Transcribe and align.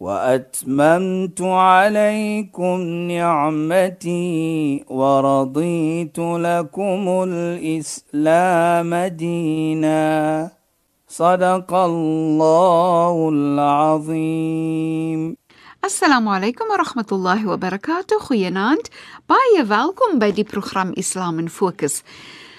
واتممت 0.00 1.40
عليكم 1.42 2.80
نعمتي 3.12 4.84
ورضيت 4.88 6.18
لكم 6.18 7.24
الاسلام 7.28 8.94
دينا 8.94 10.50
صدق 11.08 11.74
الله 11.74 13.28
العظيم 13.32 15.36
Assalamu 15.82 16.30
alaykum 16.30 16.68
wa 16.70 16.78
rahmatullahi 16.78 17.42
wa 17.44 17.56
barakatuh. 17.58 18.22
Goeienaand. 18.22 18.86
Baie 19.26 19.66
welkom 19.66 20.20
by 20.22 20.30
die 20.30 20.44
program 20.46 20.92
Islam 20.94 21.40
in 21.42 21.48
Fokus. 21.48 22.04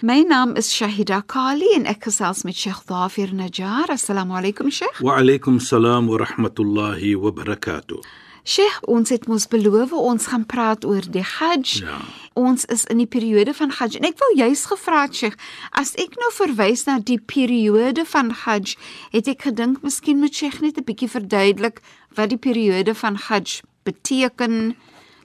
My 0.01 0.23
naam 0.23 0.57
is 0.57 0.69
Shahida 0.70 1.27
Kali 1.27 1.66
en 1.75 1.84
ek 1.91 2.05
gesels 2.07 2.45
met 2.47 2.55
Sheikh 2.55 2.84
Dafir 2.87 3.33
Najjar. 3.34 3.91
Assalamu 3.91 4.37
alaykum 4.38 4.71
Sheikh. 4.71 5.01
Wa 5.02 5.16
alaykum 5.19 5.59
salaam 5.59 6.07
wa 6.07 6.21
rahmatullahi 6.23 7.16
wa 7.19 7.33
barakatuh. 7.33 7.98
Sheikh, 8.45 8.77
ons 8.87 9.11
het 9.11 9.27
mos 9.27 9.48
beloof 9.51 9.91
ons 9.93 10.29
gaan 10.30 10.45
praat 10.47 10.87
oor 10.87 11.02
die 11.02 11.24
Hajj. 11.27 11.83
Ja. 11.83 11.98
Ons 12.38 12.62
is 12.71 12.84
in 12.87 13.02
die 13.02 13.09
periode 13.11 13.51
van 13.59 13.74
Hajj 13.74 13.98
en 13.98 14.07
ek 14.07 14.23
wou 14.23 14.29
juis 14.38 14.62
gevra 14.71 15.02
het 15.09 15.19
Sheikh, 15.19 15.34
as 15.74 15.97
ek 15.99 16.15
nou 16.23 16.30
verwys 16.37 16.87
na 16.87 17.01
die 17.02 17.19
periode 17.19 18.07
van 18.07 18.30
Hajj, 18.45 18.77
het 19.16 19.33
ek 19.35 19.49
gedink 19.51 19.83
miskien 19.83 20.23
moet 20.23 20.30
Sheikh 20.30 20.60
net 20.62 20.79
'n 20.79 20.87
bietjie 20.87 21.10
verduidelik 21.10 21.83
wat 22.15 22.30
die 22.30 22.38
periode 22.38 22.95
van 22.95 23.18
Hajj 23.18 23.66
beteken 23.83 24.77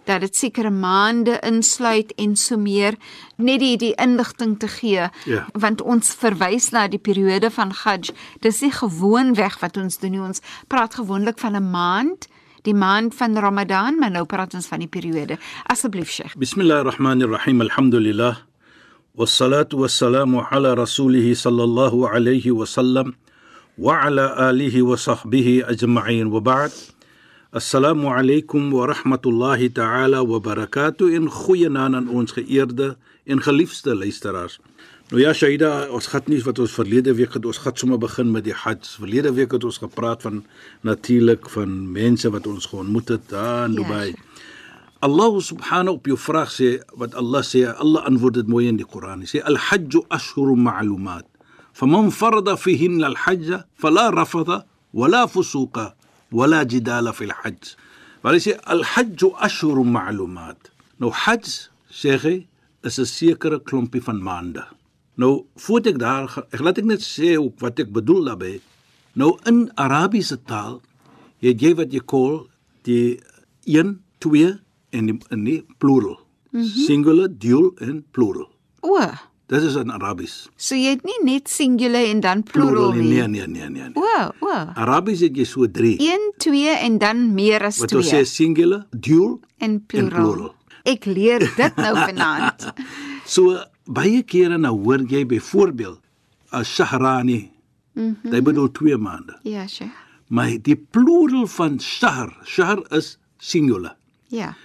dat 0.05 0.21
dit 0.21 0.35
sekere 0.35 0.69
maande 0.69 1.39
insluit 1.47 2.13
en 2.17 2.35
so 2.35 2.57
meer 2.57 2.95
net 3.37 3.59
die 3.59 3.77
die 3.77 3.93
inligting 3.95 4.59
te 4.59 4.67
gee 4.67 5.09
Ja. 5.25 5.45
want 5.53 5.81
ons 5.81 6.13
verwys 6.13 6.69
na 6.71 6.87
die 6.87 6.99
periode 6.99 7.49
van 7.51 7.71
Hajj 7.71 8.11
dis 8.41 8.61
nie 8.61 8.71
gewoonweg 8.71 9.59
wat 9.59 9.77
ons 9.77 9.99
doen 9.99 10.19
ons 10.21 10.41
praat 10.67 10.93
gewoonlik 10.95 11.39
van 11.39 11.55
'n 11.55 11.69
maand 11.71 12.27
die 12.63 12.73
maand 12.73 13.15
van 13.15 13.37
Ramadan 13.37 13.99
maar 13.99 14.11
nou 14.11 14.25
praat 14.25 14.53
ons 14.53 14.67
van 14.67 14.79
die 14.79 14.87
periode 14.87 15.37
asseblief 15.65 16.09
Sheikh 16.09 16.35
Bismillahir 16.37 16.85
Rahmanir 16.85 17.29
Rahim. 17.29 17.61
Alhamdulillah. 17.61 18.35
Wassalatu 19.15 19.77
wassalamu 19.77 20.41
ala 20.51 20.73
rasulih 20.75 21.35
sallallahu 21.35 22.07
alayhi 22.09 22.51
wa 22.51 22.65
sallam 22.65 23.13
wa 23.77 24.01
ala 24.05 24.33
alihi 24.49 24.81
wa 24.81 24.95
sahbihi 24.97 25.63
ajma'in 25.69 26.29
wa 26.31 26.39
ba'd. 26.39 26.71
Assalamu 27.53 28.09
alaykum 28.09 28.71
wa 28.71 28.87
rahmatullahi 28.87 29.71
ta'ala 29.71 30.23
wa 30.25 30.39
barakatuh 30.39 31.13
in 31.13 31.29
goeie 31.29 31.69
naam 31.69 31.93
aan 31.93 32.07
ons 32.09 32.33
geëerde 32.33 32.95
en 33.29 33.41
geliefde 33.45 33.93
luisteraars. 33.93 34.57
Nou 35.11 35.21
ja, 35.21 35.35
Shaida, 35.37 35.85
ons 35.93 36.07
gaan 36.09 36.25
nie 36.33 36.39
wat 36.41 36.57
ons 36.57 36.73
verlede 36.73 37.13
week 37.13 37.37
het 37.37 37.45
ons 37.45 37.61
gaan 37.61 37.77
sommer 37.77 38.01
begin 38.01 38.33
met 38.33 38.47
die 38.49 38.57
Hajj. 38.57 38.97
Verlede 38.97 39.35
week 39.37 39.53
het 39.53 39.69
ons 39.69 39.77
gepraat 39.77 40.25
van 40.25 40.41
natuurlik 40.81 41.45
van 41.53 41.77
mense 41.93 42.33
wat 42.33 42.49
ons 42.49 42.65
geontmoet 42.73 43.13
het 43.13 43.29
daar 43.29 43.69
in 43.69 43.77
Ja, 43.77 43.83
Dubai. 43.83 44.09
Sheikh. 44.09 44.49
Allah 45.05 45.31
subhanahu 45.53 46.01
op 46.01 46.09
jou 46.09 46.17
vraag 46.17 46.49
sê 46.57 46.79
wat 46.97 47.13
Allah 47.13 47.45
sê, 47.45 47.67
Allah 47.69 48.01
antwoord 48.09 48.41
dit 48.41 48.49
mooi 48.49 48.65
in 48.65 48.81
die 48.81 48.89
Koran. 48.97 49.21
Hy 49.21 49.29
sê 49.29 49.45
al-hajj 49.45 50.01
ashhurun 50.09 50.65
ma'lumat. 50.65 51.29
Faman 51.77 52.09
farada 52.09 52.57
fihin 52.57 53.03
al-hajj 53.05 53.59
fala 53.77 54.09
rafada 54.09 54.63
wala 54.89 55.27
fusuqa 55.29 55.91
wala 56.37 56.63
jidala 56.65 57.13
fil 57.13 57.33
hajj. 57.41 57.75
Maar 58.21 58.37
hy 58.37 58.41
sê 58.45 58.53
al-hajj 58.73 59.21
ashhurun 59.47 59.91
ma'lumat. 59.93 60.71
Nou 60.99 61.11
hajj 61.23 61.69
sê 62.01 62.17
hy 62.23 62.35
is 62.87 62.99
'n 62.99 63.05
sekere 63.05 63.59
klompie 63.59 64.01
van 64.01 64.19
maande. 64.27 64.63
Nou 65.15 65.45
voordat 65.55 65.93
ek 65.93 65.99
daar 65.99 66.29
ek 66.53 66.59
laat 66.59 66.77
ek 66.77 66.85
net 66.85 67.01
sê 67.01 67.37
ook 67.37 67.59
wat 67.59 67.79
ek 67.79 67.91
bedoel 67.93 68.23
daarmee. 68.29 68.61
Nou 69.13 69.37
in 69.45 69.71
Arabiese 69.75 70.37
taal 70.43 70.81
het 71.39 71.61
jy 71.61 71.71
wat 71.75 71.93
jy 71.93 72.01
call 72.05 72.47
die 72.83 73.19
1 73.65 74.01
2 74.19 74.59
en 74.89 75.05
die 75.05 75.17
in 75.29 75.43
die 75.43 75.61
plural. 75.77 76.17
Mm 76.51 76.61
-hmm. 76.61 76.85
Singular, 76.85 77.29
dual 77.29 77.71
en 77.77 78.05
plural. 78.11 78.49
o 78.83 78.99
Dit 79.53 79.63
is 79.67 79.75
in 79.77 79.91
Arabies. 79.93 80.35
so 80.57 80.75
jy 80.75 80.95
het 80.95 81.03
nie 81.05 81.19
net 81.27 81.49
singular 81.51 82.05
en 82.09 82.19
dan 82.23 82.41
plural 82.43 82.93
nie. 82.97 83.03
nie 83.03 83.27
Nee, 83.27 83.27
nee, 83.27 83.47
nee, 83.47 83.69
nee. 83.69 83.89
nee. 83.89 83.93
o 83.95 84.31
o 84.47 84.53
Arabies 84.73 85.21
het 85.21 85.35
jy 85.37 85.45
so 85.45 85.67
3. 85.69 85.97
1 86.01 86.31
2 86.41 86.73
en 86.87 86.97
dan 86.97 87.21
meer 87.37 87.61
as 87.69 87.77
Wat 87.83 87.93
ons 87.93 88.09
2 88.09 88.23
sê 88.23 88.25
singular, 88.29 88.85
dual 88.91 89.39
en 89.59 89.77
plural. 89.85 90.09
plural. 90.17 90.53
Ek 90.83 91.05
leer 91.05 91.45
dit 91.55 91.75
nou 91.77 91.93
vanaand. 92.07 92.71
So 93.29 93.59
baie 93.85 94.23
kere 94.23 94.57
nou 94.57 94.73
hoor 94.83 95.05
jy 95.07 95.21
byvoorbeeld 95.25 95.99
as 96.51 96.67
shahrani. 96.73 97.51
Mm 97.93 98.15
-hmm. 98.23 98.31
Dit 98.31 98.43
bedoel 98.43 98.71
2 98.71 98.97
maande. 98.97 99.37
ja, 99.43 99.67
Sheikh. 99.67 99.91
Maar 100.27 100.57
die 100.61 100.75
plural 100.75 101.45
van 101.47 101.79
shahr, 101.79 102.33
shahr 102.45 102.79
is 102.91 103.17
singular. 103.37 103.95
Ja. 104.27 104.55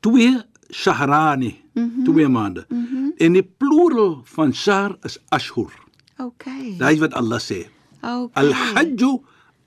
twee 0.00 0.40
shahrani, 0.72 1.60
mm 1.80 1.92
-hmm. 1.94 2.04
twee 2.04 2.28
maande. 2.28 2.64
Mm 2.68 2.86
-hmm. 2.90 3.12
En 3.16 3.32
die 3.32 3.42
plural 3.56 4.20
van 4.24 4.54
shahr 4.54 4.96
is 5.02 5.18
ashhur. 5.28 5.72
Okay. 6.16 6.92
Is 6.92 6.98
wat 6.98 7.12
Allah 7.12 7.40
sê. 7.40 7.66
Okay. 8.00 8.28
Al-hajj 8.32 9.02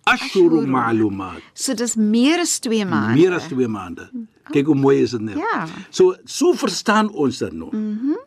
ashhur 0.04 0.68
ma'lumat. 0.68 1.42
So 1.54 1.74
dis 1.74 1.96
meer 1.96 2.40
as 2.40 2.60
2 2.60 2.86
maande. 2.86 3.22
Meer 3.22 3.34
as 3.34 3.48
twee 3.48 3.68
maande. 3.68 4.10
Kyk 4.52 4.66
hoe 4.66 4.76
mooi 4.76 5.02
is 5.02 5.12
dit 5.16 5.22
nou. 5.22 5.38
Ja. 5.40 5.66
So 5.90 6.16
so 6.26 6.54
verstaan 6.54 7.10
ons 7.12 7.38
dit 7.38 7.54
nou. 7.54 7.72
Mhm. 7.72 8.14
Mm 8.14 8.22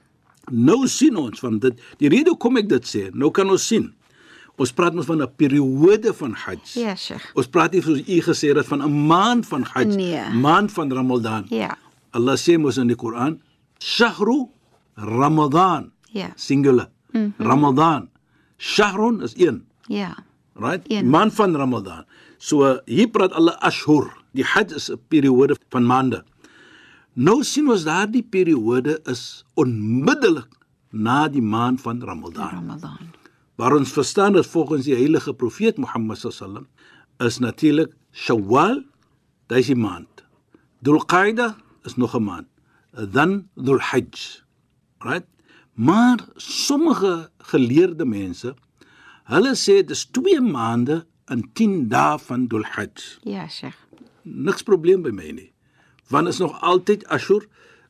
nou 0.51 0.87
sien 0.87 1.17
ons 1.19 1.41
van 1.43 1.59
dit. 1.59 1.81
Die 1.99 2.09
rede 2.09 2.31
hoekom 2.31 2.61
ek 2.61 2.69
dit 2.71 2.85
sê, 2.87 3.01
nou 3.19 3.33
kan 3.35 3.49
ons 3.51 3.65
sien. 3.67 3.89
Ons 4.57 4.73
praat 4.73 4.95
mos 4.95 5.05
van 5.05 5.21
'n 5.23 5.33
periode 5.37 6.15
van 6.15 6.33
Hajj. 6.33 6.79
Ja, 6.81 6.95
Sheikh. 6.95 7.35
Ons 7.35 7.47
praat 7.47 7.73
nie 7.73 7.83
soos 7.83 7.99
u 7.99 8.21
gesê 8.23 8.55
het 8.55 8.67
van 8.67 8.83
'n 8.83 9.07
maand 9.07 9.47
van 9.47 9.63
Hajj, 9.63 9.97
Nee. 9.97 10.31
maand 10.33 10.73
van 10.73 10.93
Ramadan. 10.93 11.47
Ja. 11.49 11.77
Allah 12.13 12.37
sê 12.37 12.59
mos 12.59 12.77
in 12.77 12.87
die 12.87 12.97
Koran, 12.97 13.41
"Shahru 13.79 14.49
Ramadan." 14.95 15.93
Ja. 16.13 16.33
Singular. 16.35 16.89
Mm 17.13 17.33
-hmm. 17.37 17.47
Ramadan. 17.47 18.09
Shahrun 18.59 19.23
is 19.23 19.35
een, 19.37 19.67
Ja. 19.87 20.17
right? 20.55 20.91
Een. 20.91 21.09
Maand 21.09 21.35
van 21.35 21.57
Ramadan. 21.57 22.05
So 22.39 22.81
hier 22.85 23.09
praat 23.09 23.33
Allah 23.33 23.57
ashhur. 23.61 24.13
Die 24.33 24.45
Hajj 24.45 24.73
is 24.75 24.91
'n 24.91 25.01
periode 25.09 25.57
van 25.69 25.87
maande. 25.87 26.25
Nou 27.13 27.43
sien 27.45 27.69
ons 27.69 27.85
daardie 27.85 28.23
periode 28.23 29.01
is 29.05 29.45
onmiddellik 29.55 30.49
na 30.91 31.29
die 31.29 31.43
maand 31.43 31.81
van 31.81 32.03
Ramadan. 32.03 32.49
Ramadan. 32.51 32.99
Waar 33.57 33.73
ons 33.73 33.93
verstaan 33.93 34.33
dat 34.33 34.47
volgens 34.47 34.85
die 34.85 34.95
heilige 34.95 35.35
profeet 35.35 35.77
Mohammed 35.77 36.19
sallam 36.19 36.67
is 37.19 37.39
natuurlik 37.39 37.95
Shawwal, 38.13 38.83
dit 39.47 39.59
is 39.59 39.67
die 39.67 39.77
maand. 39.77 40.25
Dhul-Qaida 40.85 41.57
is 41.83 41.97
nog 41.97 42.15
'n 42.15 42.23
maand. 42.23 42.47
Dan 43.13 43.49
Dhul-Hajj. 43.55 44.43
Right? 45.05 45.27
Maar 45.75 46.19
sommige 46.37 47.31
geleerde 47.39 48.05
mense, 48.09 48.55
hulle 49.29 49.53
sê 49.55 49.83
dis 49.85 50.07
2 50.17 50.41
maande 50.41 51.05
en 51.29 51.43
10 51.53 51.89
dae 51.93 52.19
van 52.19 52.47
Dhul-Hajj. 52.49 53.19
Ja, 53.23 53.49
Sheikh. 53.49 53.77
Niks 54.23 54.63
probleem 54.63 55.03
by 55.03 55.11
my 55.11 55.31
nie. 55.31 55.53
Want 56.09 56.29
is 56.29 56.39
nog 56.39 56.61
altyd 56.63 57.07
Ashur, 57.09 57.45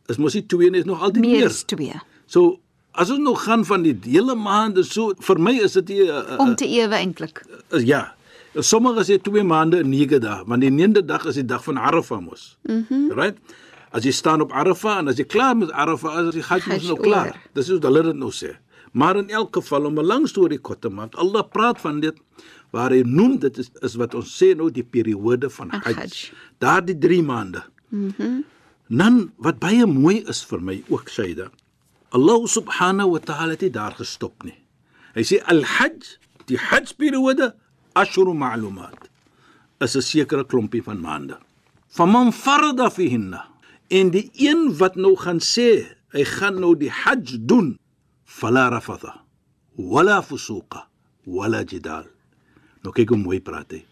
is 0.08 0.16
mos 0.16 0.34
nie 0.34 0.46
2 0.46 0.70
nie, 0.70 0.80
is 0.80 0.88
nog 0.88 1.02
altyd 1.02 1.22
Meer 1.24 1.36
meer. 1.38 1.46
as 1.46 1.62
2. 1.64 1.92
So 2.26 2.60
as 2.96 3.10
ons 3.12 3.20
nog 3.20 3.42
gaan 3.44 3.64
van 3.68 3.82
die 3.84 3.94
hele 4.02 4.34
maande 4.34 4.82
so 4.84 5.12
vir 5.20 5.38
my 5.40 5.52
is 5.60 5.72
dit 5.72 5.90
'n 5.90 6.08
uh, 6.08 6.38
Om 6.40 6.54
te 6.56 6.66
ewe 6.66 6.94
eintlik. 6.94 7.44
is 7.70 7.82
ja. 7.82 8.14
Sommige 8.54 9.04
sê 9.04 9.20
2 9.22 9.42
maande 9.44 9.78
en 9.78 9.88
9 9.88 10.18
dae, 10.20 10.42
want 10.46 10.60
die 10.60 10.70
9de 10.70 11.04
dag 11.04 11.24
is 11.26 11.34
die 11.34 11.44
dag 11.44 11.62
van 11.64 11.76
Arafah 11.78 12.20
mos. 12.20 12.56
Mm 12.62 13.10
right? 13.12 13.36
As 13.96 14.04
jy 14.04 14.12
staan 14.12 14.44
op 14.44 14.52
Arafah 14.52 14.98
en 15.00 15.08
as 15.08 15.16
jy 15.20 15.24
klaar 15.24 15.56
met 15.56 15.72
Arafah 15.72 16.18
is, 16.20 16.36
mos 16.36 16.48
Hajj 16.50 16.66
nou 16.84 16.98
klaar. 17.00 17.32
oor. 17.32 17.50
Dis 17.56 17.70
hoe 17.72 17.78
hulle 17.80 18.02
dit 18.10 18.18
nou 18.20 18.32
sê. 18.34 18.52
Maar 18.92 19.22
in 19.22 19.30
elk 19.30 19.56
geval 19.56 19.88
om 19.88 19.98
'n 19.98 20.04
lang 20.04 20.26
storie 20.28 20.58
kort 20.58 20.80
te 20.80 20.88
maak, 20.88 21.14
Allah 21.14 21.42
praat 21.48 21.80
van 21.80 22.00
dit 22.00 22.16
waar 22.72 22.90
hy 22.90 23.02
noem 23.02 23.38
dit 23.38 23.58
is, 23.58 23.70
is 23.82 23.94
wat 23.96 24.14
ons 24.14 24.28
sê 24.42 24.54
nou 24.56 24.70
die 24.70 24.84
periode 24.84 25.50
van 25.50 25.70
Hajj. 25.70 26.32
Daardie 26.58 26.98
3 26.98 27.22
maande. 27.22 27.62
Mhm. 27.90 28.12
Mm 28.18 28.44
Dan 28.88 29.32
wat 29.42 29.58
baie 29.58 29.86
mooi 29.86 30.22
is 30.30 30.44
vir 30.44 30.60
my 30.62 30.84
ook 30.88 31.08
Shaida. 31.10 31.50
Allah 32.14 32.46
subhanahu 32.46 33.10
wa 33.10 33.18
ta'ala 33.18 33.50
het 33.50 33.60
nie 33.60 33.70
daar 33.70 33.96
gestop 33.98 34.44
nie. 34.44 34.54
Hy 35.14 35.22
sê 35.26 35.40
al-Hajj, 35.42 36.18
die 36.46 36.56
Hajj 36.56 36.94
periode 36.94 37.54
ashru 37.94 38.32
ma'lumat. 38.34 39.08
Is 39.80 39.96
'n 39.96 40.02
sekere 40.02 40.44
klompie 40.44 40.82
van 40.82 41.00
maande. 41.00 41.36
Faman 41.88 42.32
farada 42.32 42.90
fihinna. 42.90 43.55
En 43.88 44.10
die 44.10 44.30
een 44.34 44.72
wat 44.78 44.96
nou 44.98 45.14
gaan 45.16 45.38
sê, 45.42 45.84
hy 46.14 46.24
gaan 46.26 46.58
nou 46.62 46.74
die 46.78 46.90
Hajj 46.90 47.38
doen, 47.46 47.76
fala 48.24 48.68
rafatha 48.72 49.26
wala 49.76 50.22
fusuqa 50.22 50.86
wala 51.24 51.62
jidal. 51.64 52.06
Nou 52.82 52.92
kyk 52.96 53.12
hoe 53.12 53.20
mooi 53.20 53.40
praat 53.44 53.74
hy. 53.76 53.82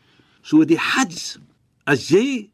So 0.44 0.64
die 0.68 0.80
Hajj 0.80 1.36
as 1.88 2.08
jy 2.12 2.48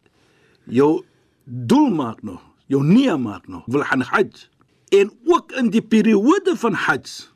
jou 0.70 1.04
doel 1.44 1.90
maak 1.94 2.22
nog, 2.26 2.42
jou 2.70 2.82
nia 2.84 3.16
maak 3.18 3.48
nog, 3.48 3.66
wil 3.70 3.86
gaan 3.86 4.02
Hajj 4.06 4.48
en 4.90 5.12
ook 5.26 5.54
in 5.58 5.70
die 5.70 5.82
periode 5.82 6.56
van 6.58 6.74
Hajj 6.74 7.30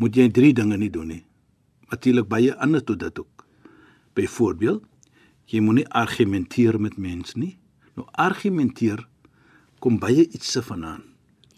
moet 0.00 0.16
jy 0.16 0.28
drie 0.32 0.52
dinge 0.56 0.78
nie 0.80 0.90
doen 0.90 1.12
nie. 1.12 1.22
Natuurlik 1.92 2.26
baie 2.28 2.54
ander 2.58 2.82
toe 2.82 2.96
dit 2.98 3.18
ook. 3.20 3.44
Byvoorbeeld, 4.16 4.82
jy 5.46 5.60
moenie 5.60 5.86
argumenteer 5.92 6.80
met 6.80 6.96
mense 6.96 7.38
nie. 7.38 7.54
Nou 7.94 8.08
argumenteer 8.18 9.04
kom 9.84 9.98
baie 10.00 10.24
iets 10.32 10.50
se 10.56 10.62
vanaand. 10.64 11.04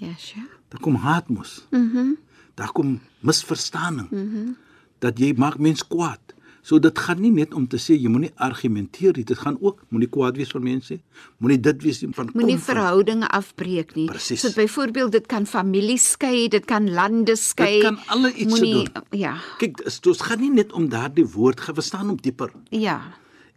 Ja, 0.02 0.12
Sheikh. 0.19 0.58
Daar 0.69 0.82
kom 0.82 0.94
haat 1.06 1.28
mos. 1.28 1.67
Mhm. 1.70 1.82
Mm 1.82 2.17
daar 2.56 2.73
kom 2.73 3.00
misverstaaning. 3.20 4.11
Mhm. 4.11 4.23
Mm 4.23 4.56
dat 4.99 5.19
jy 5.19 5.34
maak 5.37 5.58
mense 5.61 5.84
kwaad. 5.88 6.32
So 6.67 6.78
dit 6.82 6.99
gaan 6.99 7.20
nie 7.20 7.31
net 7.31 7.52
om 7.55 7.67
te 7.69 7.76
sê 7.78 7.94
jy 7.94 8.08
moenie 8.11 8.31
argumenteer 8.43 9.12
nie, 9.14 9.25
dit 9.28 9.38
gaan 9.38 9.58
ook 9.61 9.82
moenie 9.93 10.08
kwaad 10.08 10.38
wees 10.40 10.50
vir 10.50 10.62
mense. 10.64 10.96
Moenie 11.38 11.58
dit 11.61 11.82
wees 11.84 12.00
van 12.17 12.31
Moenie 12.34 12.56
verhoudinge 12.58 13.28
afbreek 13.28 13.94
nie. 13.94 14.06
Presies. 14.11 14.40
So 14.40 14.50
byvoorbeeld 14.56 15.12
dit 15.12 15.26
kan 15.26 15.46
familie 15.46 15.99
skei, 15.99 16.49
dit 16.49 16.64
kan 16.64 16.88
lande 16.90 17.37
skei. 17.37 17.76
Dit 17.81 17.84
kan 17.84 18.00
alle 18.06 18.32
iets 18.32 18.61
doen. 18.61 18.88
ja. 19.11 19.37
Kyk, 19.61 19.84
dit 19.84 20.23
gaan 20.23 20.40
nie 20.40 20.50
net 20.50 20.73
om 20.73 20.88
daardie 20.88 21.26
woord 21.37 21.61
gewestaan 21.61 22.11
om 22.11 22.17
dieper. 22.17 22.50
Ja. 22.70 22.99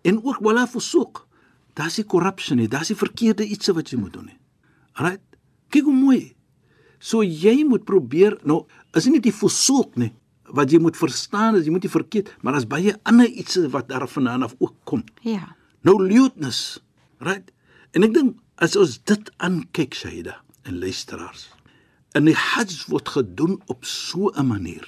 En 0.01 0.21
ook 0.23 0.43
wala 0.43 0.67
fusuq. 0.67 1.25
Daar's 1.73 1.95
die 1.95 2.05
corruption 2.05 2.57
nie, 2.57 2.67
daar's 2.67 2.91
die 2.91 2.99
verkeerde 2.99 3.47
ietsie 3.47 3.73
wat 3.73 3.89
jy 3.89 3.97
moet 3.97 4.13
doen 4.13 4.25
nie. 4.25 4.37
Alright? 4.99 5.23
Kyk 5.71 5.87
hoe 5.87 5.95
mooi. 5.95 6.21
So 6.99 7.23
jy 7.23 7.63
moet 7.67 7.85
probeer 7.87 8.35
nou 8.43 8.65
is 8.97 9.07
nie 9.07 9.17
net 9.17 9.29
die 9.29 9.35
fusuq 9.35 9.95
nie 10.01 10.11
wat 10.55 10.71
jy 10.73 10.79
moet 10.81 10.97
verstaan 10.97 11.59
is 11.59 11.67
jy 11.67 11.73
moet 11.75 11.85
nie 11.85 11.93
verkeerd, 11.93 12.31
maar 12.41 12.55
daar's 12.55 12.67
baie 12.69 12.95
ander 13.07 13.29
ietsie 13.29 13.67
wat 13.69 13.89
daarvandaan 13.91 14.47
af 14.47 14.55
ook 14.57 14.75
kom. 14.89 15.03
Ja. 15.21 15.53
Nou 15.85 15.99
lewdness, 16.01 16.79
right? 17.21 17.51
En 17.93 18.05
ek 18.07 18.15
dink 18.15 18.39
as 18.57 18.75
ons 18.79 18.97
dit 19.09 19.31
aankyk 19.45 19.95
Shaida 19.95 20.39
en 20.65 20.79
luisteraars. 20.81 21.47
En 22.17 22.25
die 22.25 22.35
Hajj 22.35 22.89
word 22.89 23.13
gedoen 23.13 23.59
op 23.69 23.85
so 23.85 24.31
'n 24.33 24.47
manier. 24.47 24.85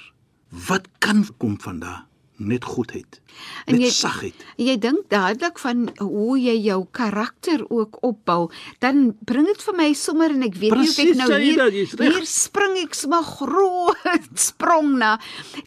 Wat 0.50 0.88
kan 0.98 1.24
kom 1.38 1.60
van 1.60 1.78
daar? 1.78 2.06
Net 2.42 2.64
goedheid. 2.64 3.20
En 3.66 3.78
Net 3.78 3.94
sagheid. 3.94 4.34
Jy 4.60 4.76
dink 4.82 5.08
dadelik 5.12 5.60
van 5.62 5.84
hoe 5.98 6.36
jy 6.40 6.56
jou 6.64 6.80
karakter 6.90 7.62
ook 7.68 8.00
opbou, 8.02 8.50
dan 8.82 9.12
bring 9.24 9.46
dit 9.46 9.62
vir 9.62 9.76
my 9.78 9.90
sommer 9.98 10.34
en 10.34 10.42
ek 10.46 10.58
weet 10.58 10.74
nie 10.78 10.88
of 10.90 10.98
ek 11.04 11.14
nou 11.20 11.30
hier 11.38 11.62
hier 12.02 12.26
spring 12.28 12.76
ek 12.82 12.96
sommer 12.98 13.22
groot 13.22 14.32
sprong 14.48 14.96
na 14.98 15.14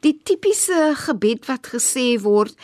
die 0.06 0.18
tipiese 0.24 0.92
gebed 1.06 1.48
wat 1.48 1.72
gesê 1.76 2.16
word 2.22 2.56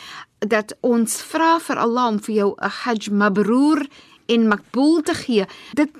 dat 0.41 0.73
ons 0.81 1.19
vra 1.31 1.59
vir 1.61 1.79
Allah 1.81 2.07
om 2.15 2.19
vir 2.19 2.35
jou 2.35 2.49
'n 2.57 2.69
Hajj 2.81 3.11
mabrur 3.13 3.85
en 4.27 4.47
makbul 4.47 5.01
te 5.01 5.13
gee. 5.13 5.45
Dit 5.73 5.91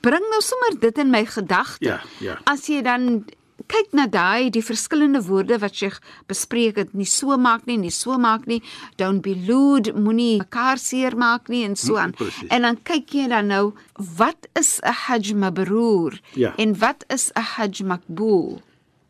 bring 0.00 0.24
nou 0.30 0.40
sommer 0.42 0.80
dit 0.80 0.98
in 0.98 1.10
my 1.10 1.24
gedagte. 1.24 1.84
Ja, 1.84 2.00
ja. 2.20 2.38
As 2.44 2.66
jy 2.66 2.82
dan 2.82 3.24
kyk 3.66 3.92
na 3.92 4.06
daai 4.06 4.50
die 4.50 4.62
verskillende 4.62 5.22
woorde 5.26 5.58
wat 5.58 5.74
jy 5.80 5.90
bespreek 6.28 6.76
het, 6.76 6.94
nie 6.94 7.06
so 7.06 7.36
maak 7.36 7.66
nie, 7.66 7.76
nie 7.76 7.90
so 7.90 8.18
maak 8.18 8.46
nie, 8.46 8.62
don't 8.96 9.22
be 9.22 9.34
lewd, 9.34 9.94
moenie 9.94 10.38
mekaar 10.38 10.78
seermaak 10.78 11.48
nie 11.48 11.64
en 11.64 11.76
so 11.76 11.92
Mm, 11.94 11.98
aan. 11.98 12.12
presies. 12.12 12.48
En 12.50 12.62
dan 12.62 12.76
kyk 12.82 13.08
jy 13.14 13.28
dan 13.28 13.46
nou, 13.46 13.72
wat 14.16 14.46
is 14.54 14.80
'n 14.82 14.92
hajj 14.92 15.32
mabrur 15.34 16.20
Ja. 16.34 16.54
en 16.56 16.78
wat 16.78 17.04
is 17.08 17.30
'n 17.36 17.40
hajj 17.40 17.82
makbul? 17.84 18.60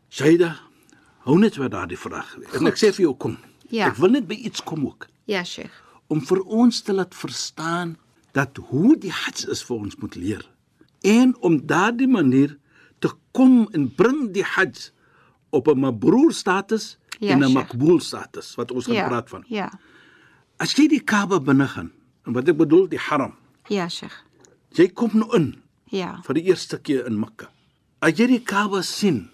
Shaida, 0.09 0.59
hou 1.25 1.37
net 1.39 1.57
by 1.57 1.67
daardie 1.67 1.97
vraag. 1.97 2.35
En 2.53 2.67
ek 2.67 2.75
sê 2.77 2.93
vir 2.93 3.05
jou 3.05 3.15
kom. 3.15 3.37
Ja. 3.69 3.87
Ek 3.87 3.95
wil 3.97 4.09
net 4.09 4.27
by 4.27 4.33
iets 4.35 4.61
kom 4.63 4.85
ook 4.85 5.07
Ja, 5.25 5.43
Sheikh. 5.43 5.71
om 6.07 6.21
vir 6.21 6.41
ons 6.41 6.81
te 6.81 6.93
laat 6.93 7.15
verstaan 7.15 7.97
dat 8.33 8.57
hoe 8.69 8.95
die 8.97 9.11
Hajj 9.11 9.49
is 9.49 9.63
vir 9.63 9.77
ons 9.77 9.95
moet 9.95 10.15
leer. 10.15 10.45
En 11.03 11.35
om 11.41 11.65
daardie 11.65 12.07
manier 12.07 12.57
te 13.05 13.13
kom 13.35 13.67
en 13.77 13.87
bring 13.95 14.31
die 14.33 14.43
Hajj 14.43 14.89
op 15.53 15.67
'n 15.69 15.79
mabroer 15.79 16.33
status 16.33 16.97
Ja, 17.19 17.31
en 17.31 17.43
'n 17.43 17.53
makboel 17.53 17.99
status 17.99 18.55
wat 18.55 18.71
ons 18.71 18.85
gaan 18.85 18.95
Ja. 18.95 19.07
praat 19.07 19.29
van. 19.29 19.43
Ja. 19.47 19.69
As 20.57 20.73
jy 20.75 20.87
die 20.87 20.99
Kaaba 21.03 21.39
binne 21.39 21.67
gaan, 21.67 21.91
en 22.25 22.33
wat 22.33 22.47
ek 22.49 22.57
bedoel 22.57 22.87
die 22.89 22.99
Haram, 22.99 23.33
Ja, 23.69 23.87
Sheikh. 23.89 24.23
jy 24.71 24.87
kom 24.93 25.09
nou 25.13 25.35
in 25.35 25.61
Ja. 25.85 26.19
vir 26.23 26.33
die 26.33 26.43
eerste 26.43 26.77
keer 26.77 27.05
in 27.05 27.19
Mekka. 27.19 27.49
As 28.01 28.13
jy 28.17 28.27
die 28.27 28.39
Kaaba 28.43 28.81
sien, 28.81 29.29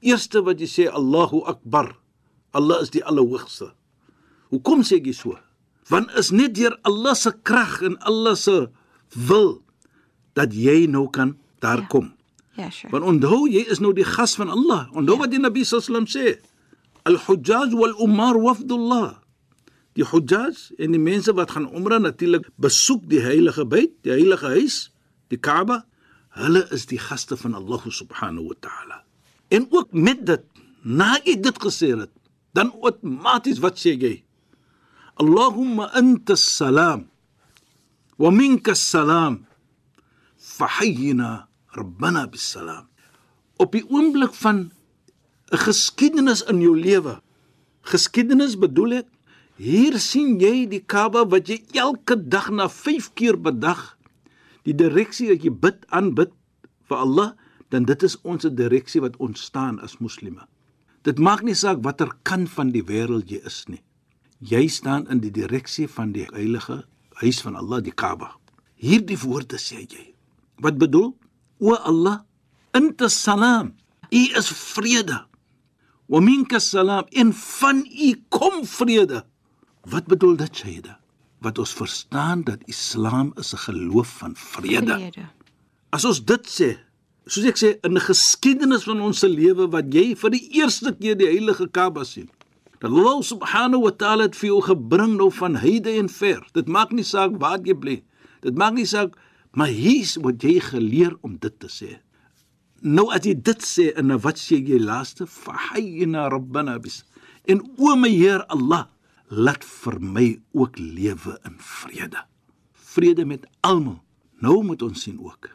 eerste 0.00 0.42
wat 0.42 0.58
jy 0.60 0.66
sê 0.66 0.88
Allahu 0.92 1.42
Akbar. 1.46 1.96
Allah 2.52 2.80
is 2.82 2.90
die 2.90 3.04
Allerhoogste. 3.04 3.72
Hoekom 4.50 4.82
sê 4.82 5.04
jy 5.04 5.12
so? 5.12 5.38
Want 5.88 6.10
is 6.16 6.30
net 6.30 6.54
deur 6.54 6.78
Allah 6.82 7.14
se 7.14 7.32
krag 7.42 7.82
en 7.82 7.98
Allah 7.98 8.34
se 8.36 8.68
wil 9.14 9.62
dat 10.34 10.52
jy 10.52 10.86
nou 10.86 11.08
kan 11.10 11.36
daar 11.60 11.80
Ja. 11.80 11.86
kom. 11.86 12.12
Ja, 12.56 12.70
Sheikh. 12.70 12.90
Want 12.92 13.04
onthou 13.04 13.46
jy 13.50 13.66
is 13.70 13.80
nou 13.84 13.92
die 13.96 14.04
gas 14.04 14.34
van 14.36 14.48
Allah. 14.48 14.88
Onthou 14.92 15.16
Ja. 15.16 15.20
wat 15.20 15.30
die 15.30 15.38
Nabi 15.40 15.64
sallam 15.64 16.06
sê. 16.06 16.38
Al-Hujjaj 17.04 17.70
wal-Ummar 17.76 18.40
wafdullah. 18.40 19.18
Die 19.94 20.04
Hujjaj 20.04 20.72
en 20.78 20.90
die 20.92 21.00
mense 21.00 21.32
wat 21.32 21.50
gaan 21.50 21.68
umrah 21.74 22.00
natuurlik 22.00 22.48
besoek 22.56 23.08
die 23.08 23.20
heilige 23.20 23.64
byt, 23.66 23.92
die 24.02 24.10
heilige 24.12 24.46
huis, 24.46 24.90
die 25.28 25.38
Kaaba. 25.38 25.84
Hulle 26.36 26.66
is 26.70 26.86
die 26.86 26.98
gaste 26.98 27.36
van 27.36 27.54
Allah 27.54 27.80
subhanahu 27.88 28.48
wa 28.48 28.54
ta'ala. 28.60 29.02
En 29.48 29.66
ook 29.70 29.92
met 29.92 30.26
dit, 30.26 30.42
na 30.82 31.16
jy 31.24 31.40
dit 31.40 31.58
gesê 31.62 31.96
het, 31.96 32.10
dan 32.52 32.72
outomaties 32.82 33.58
wat 33.58 33.78
sê 33.80 33.96
jy? 33.96 34.22
Allahumma 35.16 35.88
anta 35.96 36.36
salam 36.36 37.06
wa 38.18 38.30
minka 38.30 38.74
salam 38.74 39.46
fahayyina 40.36 41.46
rabbana 41.74 42.26
bisalam. 42.26 42.86
Op 43.56 43.72
die 43.72 43.84
oomblik 43.88 44.34
van 44.34 44.70
'n 45.52 45.58
geskiedenis 45.58 46.42
in 46.42 46.60
jou 46.60 46.76
lewe. 46.78 47.20
Geskiedenis 47.82 48.58
bedoel 48.58 48.92
ek 48.92 49.08
hier 49.56 49.98
sien 49.98 50.40
jy 50.40 50.66
die 50.68 50.84
Kaaba 50.84 51.24
wat 51.24 51.48
jy 51.48 51.62
elke 51.72 52.16
dag 52.28 52.50
na 52.50 52.68
5 52.68 53.14
keer 53.14 53.38
per 53.38 53.60
dag 53.60 53.96
die 54.66 54.74
direksie 54.74 55.30
wat 55.30 55.44
jy 55.44 55.50
bid 55.50 55.86
aanbid 55.94 56.32
vir 56.90 56.98
Allah, 56.98 57.32
dan 57.70 57.86
dit 57.86 58.02
is 58.02 58.18
ons 58.22 58.46
direksie 58.46 59.02
wat 59.02 59.16
ons 59.22 59.42
staan 59.42 59.78
as 59.82 59.98
moslime. 60.02 60.46
Dit 61.06 61.18
maak 61.22 61.44
nie 61.46 61.54
saak 61.54 61.84
watter 61.86 62.10
kant 62.26 62.50
van 62.50 62.72
die 62.74 62.82
wêreld 62.82 63.30
jy 63.30 63.40
is 63.46 63.64
nie. 63.70 63.82
Jy 64.42 64.66
staan 64.68 65.06
in 65.10 65.22
die 65.22 65.30
direksie 65.30 65.86
van 65.88 66.12
die 66.12 66.26
heilige 66.32 66.82
huis 67.22 67.38
van 67.40 67.56
Allah, 67.56 67.80
die 67.80 67.94
Kaaba. 67.94 68.34
Hierdie 68.76 69.18
woorde 69.22 69.58
sê 69.58 69.86
jy. 69.86 70.12
Wat 70.60 70.78
bedoel? 70.78 71.14
O 71.58 71.74
Allah, 71.74 72.24
anta 72.72 73.08
salam. 73.08 73.74
U 74.12 74.22
is 74.38 74.48
vrede. 74.74 75.24
Wa 76.06 76.20
minka 76.20 76.60
salam 76.60 77.04
en 77.10 77.32
van 77.32 77.86
u 77.86 78.14
kom 78.28 78.64
vrede. 78.66 79.24
Wat 79.86 80.06
bedoel 80.06 80.36
dit, 80.36 80.56
Shaida? 80.56 80.98
Wat 81.40 81.58
ons 81.58 81.72
verstaan 81.72 82.42
dat 82.44 82.62
Islam 82.66 83.32
is 83.36 83.52
'n 83.52 83.58
geloof 83.58 84.08
van 84.08 84.36
vrede. 84.36 84.94
Vrede. 84.94 85.28
As 85.90 86.04
ons 86.04 86.24
dit 86.24 86.44
sê, 86.46 86.78
soos 87.26 87.44
ek 87.44 87.56
sê 87.56 87.78
in 87.82 87.94
'n 87.94 88.00
geskiedenis 88.00 88.84
van 88.84 89.00
ons 89.00 89.18
se 89.18 89.28
lewe 89.28 89.68
wat 89.70 89.92
jy 89.94 90.16
vir 90.16 90.30
die 90.30 90.48
eerste 90.60 90.92
keer 90.92 91.16
die 91.16 91.26
heilige 91.26 91.68
Kaaba 91.68 92.04
sien. 92.04 92.28
Dat 92.78 92.90
Allah 92.90 93.22
subhanahu 93.22 93.82
wa 93.82 93.90
ta'ala 93.90 94.22
het 94.28 94.36
vir 94.36 94.48
jou 94.48 94.60
gebring 94.60 95.16
nou 95.16 95.30
van 95.32 95.56
heide 95.56 95.90
en 95.96 96.08
ver. 96.08 96.44
Dit 96.52 96.68
maak 96.68 96.92
nie 96.92 97.04
saak 97.04 97.32
waar 97.40 97.58
jy 97.64 97.74
bly. 97.74 98.02
Dit 98.40 98.54
maak 98.54 98.74
nie 98.76 98.84
saak 98.84 99.16
maar 99.56 99.72
hier 99.72 100.08
word 100.20 100.44
jy 100.44 100.58
geleer 100.60 101.16
om 101.24 101.38
dit 101.40 101.54
te 101.60 101.70
sê. 101.72 101.96
Nou 102.84 103.08
as 103.14 103.24
jy 103.24 103.34
dit 103.40 103.64
sê 103.64 103.88
en 103.96 104.10
nou 104.12 104.18
wat 104.20 104.38
sê 104.38 104.60
jy 104.60 104.78
laaste? 104.82 105.24
Fahayyina 105.26 106.28
rabbana 106.32 106.76
bis. 106.78 107.02
En 107.48 107.62
o 107.80 107.96
my 107.96 108.10
Heer 108.12 108.44
Allah, 108.52 108.86
laat 109.32 109.64
vir 109.64 109.98
my 110.00 110.26
ook 110.52 110.78
lewe 110.78 111.38
in 111.48 111.56
vrede. 111.58 112.20
Vrede 112.72 113.24
met 113.24 113.46
almal. 113.66 114.02
Nou 114.44 114.60
moet 114.64 114.82
ons 114.82 115.02
sien 115.06 115.18
ook. 115.18 115.48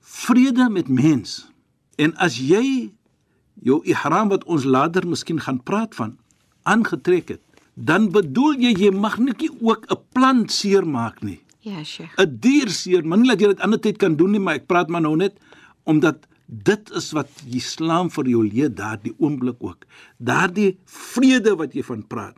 Vrede 0.00 0.68
met 0.70 0.88
mens. 0.88 1.48
En 1.96 2.12
as 2.16 2.36
jy 2.38 2.92
jou 3.64 3.80
ihram 3.88 4.30
wat 4.32 4.44
ons 4.44 4.64
later 4.64 5.06
miskien 5.08 5.40
gaan 5.40 5.62
praat 5.62 5.94
van 5.94 6.18
aangetrek 6.68 7.36
het, 7.36 7.42
dan 7.74 8.10
bedoel 8.12 8.60
jy 8.60 8.74
jy 8.76 8.90
mag 8.92 9.18
net 9.18 9.40
nie 9.40 9.50
ook 9.60 9.86
'n 9.88 10.00
plant 10.12 10.52
seermaak 10.52 11.22
nie. 11.22 11.40
Ja, 11.60 11.84
Sheikh. 11.84 12.16
'n 12.16 12.38
dier 12.40 12.68
seer, 12.68 13.02
nie 13.04 13.28
dat 13.28 13.40
jy 13.40 13.48
dit 13.52 13.60
ander 13.60 13.80
tyd 13.80 13.98
kan 13.98 14.16
doen 14.16 14.30
nie, 14.30 14.40
maar 14.40 14.54
ek 14.54 14.66
praat 14.66 14.88
maar 14.88 15.00
nou 15.00 15.16
net 15.16 15.36
omdat 15.84 16.26
dit 16.46 16.90
is 16.90 17.12
wat 17.12 17.28
Islam 17.46 18.10
vir 18.10 18.28
jou 18.28 18.44
leer 18.44 18.70
daardie 18.74 19.14
oomblik 19.18 19.56
ook. 19.60 19.84
Daardie 20.18 20.78
vrede 20.86 21.56
wat 21.56 21.74
jy 21.74 21.82
van 21.82 22.06
praat. 22.06 22.36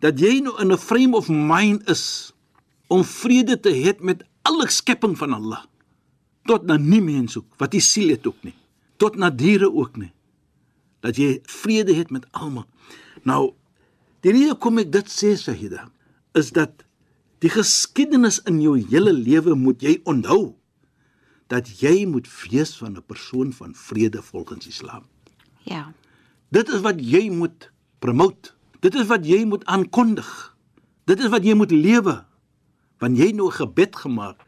Dat 0.00 0.18
jy 0.18 0.40
nou 0.40 0.60
in 0.60 0.72
'n 0.72 0.78
frame 0.78 1.16
of 1.16 1.28
mind 1.28 1.88
is 1.88 2.32
om 2.88 3.04
vrede 3.04 3.60
te 3.60 3.70
hê 3.70 4.00
met 4.00 4.24
alle 4.42 4.68
skepping 4.68 5.16
van 5.18 5.32
Allah. 5.32 5.64
Tot 6.44 6.64
na 6.64 6.76
nie 6.76 7.00
mens 7.00 7.36
ook, 7.36 7.46
wat 7.58 7.70
die 7.70 7.80
siel 7.80 8.08
het 8.08 8.26
ook 8.26 8.42
nie. 8.42 8.54
Tot 8.96 9.16
na 9.16 9.30
diere 9.30 9.72
ook 9.72 9.96
nie. 9.96 10.12
dat 11.02 11.18
jy 11.18 11.40
vrede 11.50 11.94
het 11.94 12.10
met 12.14 12.26
almal. 12.30 12.66
Nou, 13.26 13.52
die 14.22 14.32
rede 14.34 14.54
kom 14.62 14.78
ek 14.82 14.92
dit 14.94 15.10
sê 15.10 15.34
Shahida 15.38 15.88
is 16.38 16.52
dat 16.54 16.84
die 17.42 17.50
geskiedenis 17.50 18.38
in 18.46 18.60
jou 18.62 18.76
hele 18.78 19.12
lewe 19.12 19.56
moet 19.58 19.82
jy 19.82 19.96
onthou 20.06 20.54
dat 21.50 21.68
jy 21.82 22.06
moet 22.08 22.28
wees 22.46 22.76
van 22.78 22.96
'n 22.96 23.04
persoon 23.06 23.52
van 23.52 23.74
vrede 23.74 24.22
volgens 24.22 24.66
Islam. 24.66 25.04
Ja. 25.62 25.92
Dit 26.48 26.68
is 26.68 26.80
wat 26.80 27.00
jy 27.00 27.30
moet 27.30 27.70
promote. 27.98 28.54
Dit 28.80 28.94
is 28.94 29.06
wat 29.06 29.26
jy 29.26 29.44
moet 29.44 29.64
aankondig. 29.64 30.56
Dit 31.04 31.18
is 31.20 31.28
wat 31.28 31.44
jy 31.44 31.54
moet 31.54 31.70
lewe. 31.70 32.24
Want 32.98 33.18
jy 33.18 33.32
nou 33.32 33.48
'n 33.48 33.58
gebed 33.58 33.96
gemaak 33.96 34.40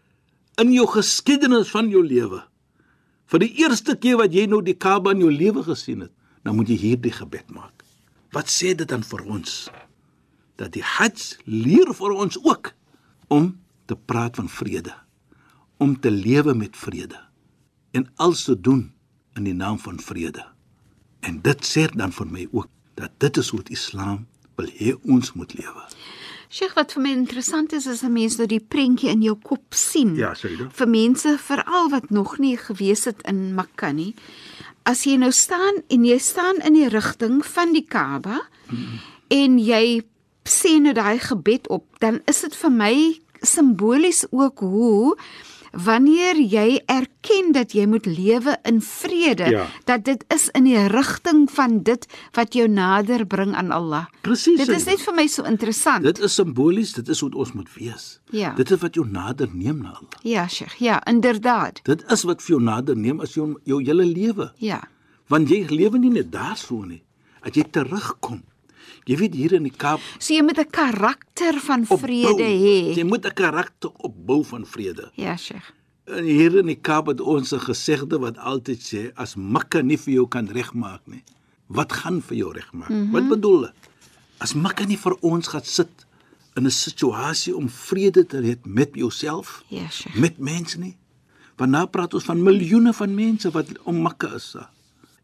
in 0.57 0.73
jou 0.73 0.87
geskiedenis 0.87 1.71
van 1.71 1.89
jou 1.89 2.07
lewe. 2.07 2.45
Vir 3.27 3.39
die 3.39 3.55
eerste 3.59 3.97
keer 3.97 4.17
wat 4.17 4.33
jy 4.33 4.47
nou 4.47 4.63
die 4.63 4.77
Kaaba 4.77 5.11
in 5.11 5.19
jou 5.19 5.33
lewe 5.33 5.63
gesien 5.63 6.01
het, 6.01 6.13
dan 6.43 6.57
moet 6.57 6.69
jy 6.69 6.77
hierdie 6.77 7.13
gebed 7.13 7.51
maak. 7.51 7.85
Wat 8.31 8.47
sê 8.47 8.75
dit 8.75 8.89
dan 8.89 9.03
vir 9.03 9.25
ons? 9.25 9.71
Dat 10.57 10.73
die 10.73 10.83
Hajj 10.83 11.37
leer 11.45 11.95
vir 11.95 12.13
ons 12.13 12.39
ook 12.45 12.75
om 13.29 13.61
te 13.85 13.97
praat 13.97 14.37
van 14.37 14.49
vrede, 14.49 14.95
om 15.77 16.01
te 16.01 16.11
lewe 16.11 16.55
met 16.55 16.77
vrede 16.77 17.21
en 17.95 18.09
alles 18.17 18.45
te 18.45 18.61
doen 18.61 18.93
in 19.35 19.45
die 19.45 19.55
naam 19.55 19.79
van 19.79 20.01
vrede. 20.01 20.45
En 21.21 21.41
dit 21.43 21.67
sê 21.67 21.87
dan 21.95 22.13
vir 22.13 22.27
my 22.27 22.47
ook 22.51 22.69
dat 22.99 23.11
dit 23.19 23.37
is 23.37 23.49
hoe 23.55 23.63
die 23.63 23.77
Islam 23.77 24.27
wil 24.59 24.71
hê 24.79 24.95
ons 25.03 25.33
moet 25.33 25.55
lewe. 25.59 25.85
Sheikh, 26.55 26.77
wat 26.79 26.95
vir 26.95 27.03
my 27.03 27.13
interessant 27.15 27.73
is 27.73 27.87
is 27.87 28.03
'n 28.03 28.13
mens 28.13 28.37
nou 28.37 28.47
die 28.47 28.61
prentjie 28.61 29.11
in 29.11 29.23
jou 29.23 29.35
kop 29.35 29.75
sien. 29.75 30.15
Ja, 30.15 30.35
Saida. 30.35 30.69
Vir 30.71 30.89
mense 30.89 31.39
veral 31.39 31.89
wat 31.91 32.11
nog 32.11 32.39
nie 32.39 32.57
gewees 32.57 33.05
het 33.05 33.23
in 33.23 33.55
Mekka 33.55 33.91
nie. 33.91 34.15
As 34.83 35.05
jy 35.05 35.17
nou 35.17 35.33
staan 35.33 35.83
en 35.89 36.05
jy 36.05 36.19
staan 36.19 36.57
in 36.57 36.73
die 36.73 36.89
rigting 36.89 37.45
van 37.47 37.73
die 37.73 37.87
Kaaba 37.89 38.41
hmm. 38.69 39.01
en 39.29 39.59
jy 39.59 40.03
sê 40.49 40.79
nou 40.81 40.93
daai 40.93 41.19
gebed 41.19 41.69
op, 41.69 41.85
dan 42.01 42.21
is 42.27 42.41
dit 42.41 42.55
vir 42.57 42.71
my 42.71 42.95
simbolies 43.45 44.25
ook 44.31 44.59
hoe 44.61 45.17
wanneer 45.75 46.39
jy 46.39 46.77
erken 46.87 47.49
dat 47.53 47.73
jy 47.75 47.83
moet 47.91 48.07
lewe 48.07 48.53
in 48.63 48.77
vrede, 48.81 49.49
Ja. 49.51 49.67
dat 49.85 50.05
dit 50.05 50.25
is 50.35 50.49
in 50.55 50.65
die 50.65 50.87
rigting 50.87 51.49
van 51.51 51.83
dit 51.83 52.07
wat 52.33 52.55
jou 52.55 52.69
nader 52.69 53.25
bring 53.27 53.55
aan 53.55 53.71
Allah. 53.71 54.05
Presies. 54.21 54.57
Dit 54.59 54.69
is 54.69 54.85
net 54.85 55.01
vir 55.01 55.15
my 55.15 55.27
so 55.27 55.43
interessant. 55.43 56.03
Dit 56.03 56.19
is 56.19 56.35
simbolies, 56.35 56.93
dit 56.93 57.09
is 57.09 57.21
hoe 57.21 57.31
ons 57.35 57.53
moet 57.53 57.69
wees. 57.75 58.21
Ja. 58.31 58.55
Dit 58.55 58.71
is 58.71 58.81
wat 58.81 58.95
jou 58.95 59.07
nader 59.11 59.49
neem 59.53 59.83
na 59.83 59.89
Allah. 59.89 60.15
Ja, 60.23 60.47
Sheikh. 60.49 60.75
Ja, 60.79 61.01
inderdaad. 61.07 61.81
Dit 61.85 62.05
is 62.13 62.23
wat 62.23 62.43
vir 62.43 62.55
jou 62.57 62.63
nader 62.63 62.97
neem 62.97 63.21
as 63.21 63.35
jou 63.35 63.59
jou 63.65 63.83
hele 63.83 64.05
lewe. 64.05 64.53
Ja. 64.59 64.81
Want 65.29 65.49
jy 65.49 65.67
lewe 65.71 65.99
nie 65.99 66.11
net 66.11 66.31
daarso 66.31 66.85
nie. 66.85 67.03
As 67.43 67.53
jy 67.53 67.65
terugkom. 67.71 68.43
Jy 69.05 69.17
weet 69.17 69.35
hier 69.35 69.53
in 69.53 69.63
die 69.63 69.73
Kaap 69.77 70.01
So 70.19 70.35
jy 70.35 70.43
moet 70.43 70.59
'n 70.59 70.71
karakter 70.71 71.61
van 71.61 71.83
opbou. 71.83 71.99
vrede 71.99 72.43
hê. 72.45 72.95
Jy 72.97 73.05
moet 73.05 73.25
'n 73.27 73.35
karakter 73.35 73.91
opbou 73.99 74.45
van 74.45 74.67
vrede. 74.67 75.11
Ja, 75.15 75.37
Sheikh. 75.37 75.73
En 76.07 76.25
hier 76.25 76.59
in 76.59 76.67
die 76.67 76.81
Kaap 76.81 77.07
het 77.07 77.21
ons 77.21 77.53
'n 77.53 77.61
gesegde 77.61 78.19
wat 78.19 78.37
altyd 78.39 78.81
sê 78.83 79.13
as 79.15 79.35
Mekka 79.37 79.81
nie 79.83 79.97
vir 79.99 80.15
jou 80.15 80.29
kan 80.29 80.47
regmaak 80.49 81.01
nie, 81.07 81.23
wat 81.69 81.93
gaan 81.93 82.23
vir 82.23 82.37
jou 82.37 82.53
regmaak? 82.53 82.89
Mm 82.89 82.97
-hmm. 83.03 83.11
Wat 83.13 83.29
bedoel 83.29 83.61
dit? 83.61 83.73
As 84.39 84.55
Mekka 84.55 84.85
nie 84.85 84.99
vir 84.99 85.17
ons 85.21 85.47
gaan 85.49 85.65
sit 85.65 85.89
in 86.57 86.67
'n 86.67 86.71
situasie 86.71 87.57
om 87.57 87.69
vrede 87.69 88.27
te 88.27 88.37
hê 88.37 88.57
met 88.65 88.91
jouself, 88.95 89.63
Ja, 89.69 89.89
Sheikh. 89.91 90.17
met 90.19 90.39
mense 90.39 90.79
nie. 90.79 90.97
Want 91.57 91.71
nou 91.71 91.87
praat 91.87 92.15
ons 92.15 92.25
van 92.25 92.43
miljoene 92.43 92.93
van 92.93 93.15
mense 93.15 93.51
wat 93.51 93.67
om 93.85 94.03
Mekka 94.03 94.35
is. 94.35 94.57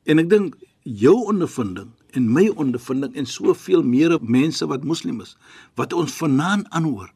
En 0.05 0.19
ek 0.19 0.29
dink 0.31 0.55
jou 0.99 1.15
ondervinding 1.31 1.91
en 2.17 2.27
my 2.33 2.49
ondervinding 2.59 3.15
en 3.15 3.27
soveel 3.27 3.83
meer 3.87 4.17
mense 4.21 4.67
wat 4.67 4.85
moslim 4.85 5.21
is 5.23 5.37
wat 5.79 5.93
ons 5.95 6.15
vanaand 6.19 6.67
aanhoor. 6.75 7.11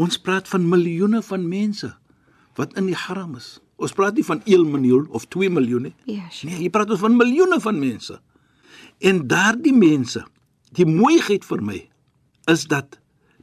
Ons 0.00 0.18
praat 0.18 0.48
van 0.48 0.68
miljoene 0.68 1.20
van 1.22 1.48
mense 1.48 1.90
wat 2.56 2.76
in 2.80 2.88
die 2.90 2.96
haram 2.96 3.36
is. 3.36 3.58
Ons 3.80 3.92
praat 3.96 4.16
nie 4.16 4.24
van 4.24 4.42
1 4.44 4.70
miljoen 4.70 5.06
of 5.16 5.26
2 5.32 5.50
miljoen 5.52 5.88
nie. 5.88 5.94
Ja, 6.04 6.26
Sheikh. 6.28 6.50
Nee, 6.50 6.64
jy 6.66 6.72
praat 6.72 6.90
ons 6.92 7.00
van 7.00 7.16
miljoene 7.16 7.60
van 7.60 7.78
mense. 7.80 8.18
En 9.00 9.22
daardie 9.28 9.74
mense, 9.76 10.24
die 10.76 10.86
mooiheid 10.88 11.44
vir 11.48 11.62
my 11.64 11.78
is 12.52 12.66
dat 12.68 12.98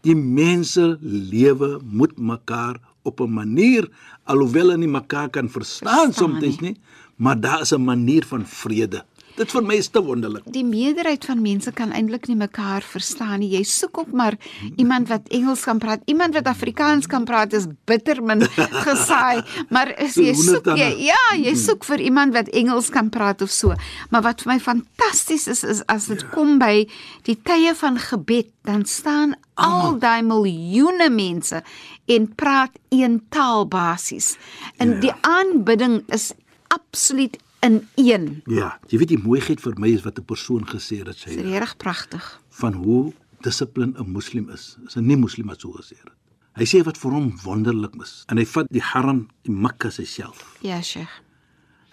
die 0.05 0.15
mense 0.15 0.97
lewe 1.01 1.77
met 1.81 2.17
mekaar 2.17 2.77
op 3.03 3.21
'n 3.21 3.33
manier 3.33 3.89
alhoewel 4.23 4.69
hulle 4.69 4.77
nie 4.77 4.87
mekaar 4.87 5.29
kan 5.29 5.49
verstaan, 5.49 6.11
Verstaan 6.11 6.41
soms 6.41 6.59
nie, 6.59 6.75
maar 7.15 7.39
daar 7.39 7.61
is 7.61 7.73
'n 7.73 7.83
manier 7.83 8.25
van 8.25 8.45
vrede. 8.45 9.05
Dit 9.37 9.51
vir 9.53 9.61
my 9.63 9.75
is 9.77 9.87
te 9.93 10.01
wonderlik. 10.01 10.43
Die 10.49 10.63
meerderheid 10.65 11.25
van 11.29 11.41
mense 11.45 11.71
kan 11.77 11.91
eintlik 11.93 12.25
nie 12.27 12.35
mekaar 12.39 12.81
verstaan 12.81 13.39
nie. 13.43 13.51
Jy 13.53 13.63
soek 13.69 13.97
ook 14.01 14.11
maar 14.17 14.33
iemand 14.81 15.07
wat 15.11 15.27
Engels 15.29 15.61
kan 15.67 15.77
praat. 15.79 16.01
Iemand 16.09 16.33
wat 16.33 16.47
Afrikaans 16.49 17.05
kan 17.07 17.25
praat 17.29 17.53
is 17.53 17.67
bitter 17.85 18.21
min 18.25 18.41
gesaai, 18.87 19.43
maar 19.69 19.93
as 20.01 20.15
jy 20.17 20.33
soek 20.33 20.65
jy, 20.73 20.73
Honderdtande. 20.73 21.05
ja, 21.05 21.21
jy 21.37 21.53
soek 21.55 21.85
vir 21.85 22.01
iemand 22.09 22.33
wat 22.33 22.49
Engels 22.49 22.89
kan 22.89 23.09
praat 23.13 23.41
of 23.45 23.53
so. 23.53 23.75
Maar 24.09 24.25
wat 24.25 24.41
vir 24.41 24.53
my 24.55 24.59
fantasties 24.59 25.47
is 25.53 25.63
is 25.63 25.83
as 25.87 26.09
dit 26.09 26.25
kom 26.33 26.57
by 26.59 26.87
die 27.29 27.37
tye 27.45 27.75
van 27.77 27.99
gebed, 28.01 28.49
dan 28.65 28.85
staan 28.89 29.35
al 29.55 29.99
daai 30.01 30.21
miljoene 30.25 31.09
mense 31.13 31.61
en 32.07 32.25
praat 32.35 32.73
een 32.89 33.21
taal 33.29 33.67
basies. 33.67 34.33
En 34.77 34.95
Ja. 34.97 34.99
die 34.99 35.13
aanbidding 35.21 36.01
is 36.13 36.31
absoluut 36.73 37.37
in 37.61 37.87
een. 37.95 38.41
Ja, 38.45 38.79
jy 38.89 38.97
weet 39.01 39.07
die 39.15 39.21
mooiheid 39.23 39.61
vir 39.61 39.73
my 39.79 39.89
is 39.89 40.03
wat 40.05 40.19
'n 40.19 40.25
persoon 40.25 40.65
gesê 40.65 40.97
het 41.05 41.17
sê 41.17 41.29
Dit 41.35 41.45
is 41.45 41.51
reg 41.59 41.77
pragtig. 41.77 42.41
van 42.49 42.73
hoe 42.73 43.13
dissipline 43.41 43.93
'n 43.99 44.11
moslim 44.11 44.49
is. 44.49 44.77
Is 44.85 44.95
'n 44.97 45.05
nie 45.05 45.17
moslim 45.17 45.47
wat 45.47 45.61
so 45.61 45.71
gesê 45.71 45.95
het. 46.03 46.11
Hy 46.57 46.65
sê 46.65 46.83
wat 46.83 46.97
vir 46.97 47.11
hom 47.11 47.37
wonderlik 47.43 47.95
is 48.01 48.23
en 48.29 48.37
hy 48.37 48.45
vat 48.45 48.67
die 48.69 48.81
haram, 48.81 49.27
die 49.43 49.51
Mekka 49.51 49.89
self. 49.89 50.57
Ja, 50.61 50.81
Sheikh. 50.81 51.21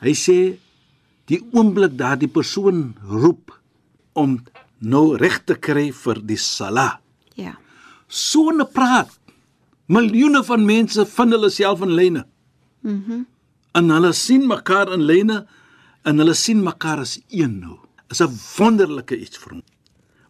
Hy 0.01 0.13
sê 0.13 0.59
die 1.27 1.41
oomblik 1.53 1.97
daar 1.97 2.19
die 2.19 2.29
persoon 2.29 2.97
roep 3.09 3.61
om 4.15 4.43
nou 4.79 5.17
reg 5.17 5.45
te 5.45 5.55
kry 5.55 5.93
vir 5.93 6.21
die 6.27 6.37
sala. 6.37 7.01
Ja. 7.37 7.57
So 8.09 8.51
'n 8.51 8.65
praat. 8.73 9.11
Miljoene 9.89 10.45
van 10.45 10.65
mense 10.65 11.07
vind 11.07 11.33
hulle 11.33 11.51
self 11.51 11.81
in 11.83 11.95
lyne. 11.95 12.25
Mhm. 12.83 13.13
Mm 13.13 13.27
en 13.75 13.91
hulle 13.91 14.13
sien 14.17 14.47
mekaar 14.49 14.93
in 14.95 15.05
lyne 15.09 15.41
en 16.07 16.21
hulle 16.23 16.35
sien 16.39 16.63
mekaar 16.63 17.03
as 17.03 17.19
een 17.29 17.59
nou. 17.61 17.79
Is 18.11 18.21
'n 18.21 18.31
wonderlike 18.59 19.17
iets 19.17 19.39
vir 19.39 19.53
hom 19.53 19.63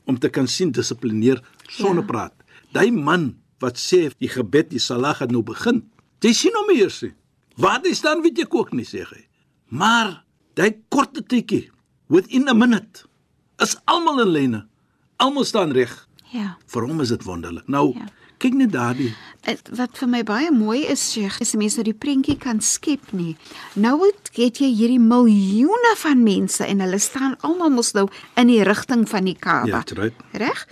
om 0.07 0.19
te 0.19 0.29
kan 0.29 0.47
sien 0.47 0.71
dissiplineer 0.73 1.41
sonder 1.69 2.05
ja. 2.05 2.09
praat. 2.09 2.35
Daai 2.73 2.91
man 2.91 3.37
wat 3.61 3.77
sê 3.79 4.11
die 4.19 4.29
gebed 4.29 4.71
die 4.71 4.79
salat 4.79 5.19
het 5.19 5.31
nou 5.31 5.43
begin. 5.43 5.83
Jy 6.21 6.33
sien 6.33 6.55
hom 6.55 6.71
eers 6.71 7.03
nie. 7.03 7.15
Waar 7.57 7.81
hy 7.85 7.95
staan 7.95 8.23
weet 8.23 8.39
jy 8.39 8.47
ook 8.51 8.73
nie 8.73 8.85
sê 8.85 9.05
hy. 9.05 9.29
Maar 9.69 10.25
daai 10.55 10.77
korte 10.89 11.23
tydjie 11.23 11.71
within 12.09 12.49
a 12.49 12.55
minute 12.55 13.05
is 13.63 13.77
almal 13.87 14.21
in 14.21 14.33
lyne. 14.33 14.67
Almal 15.17 15.45
staan 15.45 15.73
reg. 15.73 16.09
Ja. 16.33 16.57
Vir 16.67 16.83
hom 16.83 17.01
is 17.01 17.09
dit 17.09 17.23
wonderlik. 17.23 17.69
Nou, 17.69 17.95
Ja. 17.95 18.09
Kyk 18.45 18.59
net 18.61 18.75
daardie. 18.75 19.13
Wat 19.77 19.99
vir 20.01 20.09
my 20.09 20.23
baie 20.27 20.53
mooi 20.53 20.85
is, 20.89 21.03
Sheikh, 21.13 21.41
is 21.45 21.55
mense 21.57 21.81
nou 21.81 21.87
die 21.89 21.97
prentjie 21.97 22.37
kan 22.41 22.61
skep 22.65 23.13
nie. 23.17 23.35
Nou 23.81 23.97
het, 24.05 24.33
jy 24.37 24.71
hierdie 24.71 25.01
miljoene 25.01 25.95
van 26.01 26.25
mense 26.25 26.65
en 26.65 26.81
hulle 26.85 27.01
staan 27.01 27.37
almal 27.45 27.73
mos 27.73 27.93
nou 27.97 28.07
in 28.41 28.53
die 28.53 28.63
rigting 28.67 29.05
van 29.09 29.29
die 29.29 29.37
Kaaba. 29.37 29.83
Ja, 29.85 30.01
right. 30.01 30.25
Reg? 30.33 30.65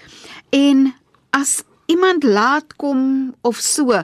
En 0.56 0.90
as 1.36 1.62
iemand 1.92 2.24
laat 2.24 2.76
kom 2.80 3.32
of 3.42 3.60
so, 3.60 4.02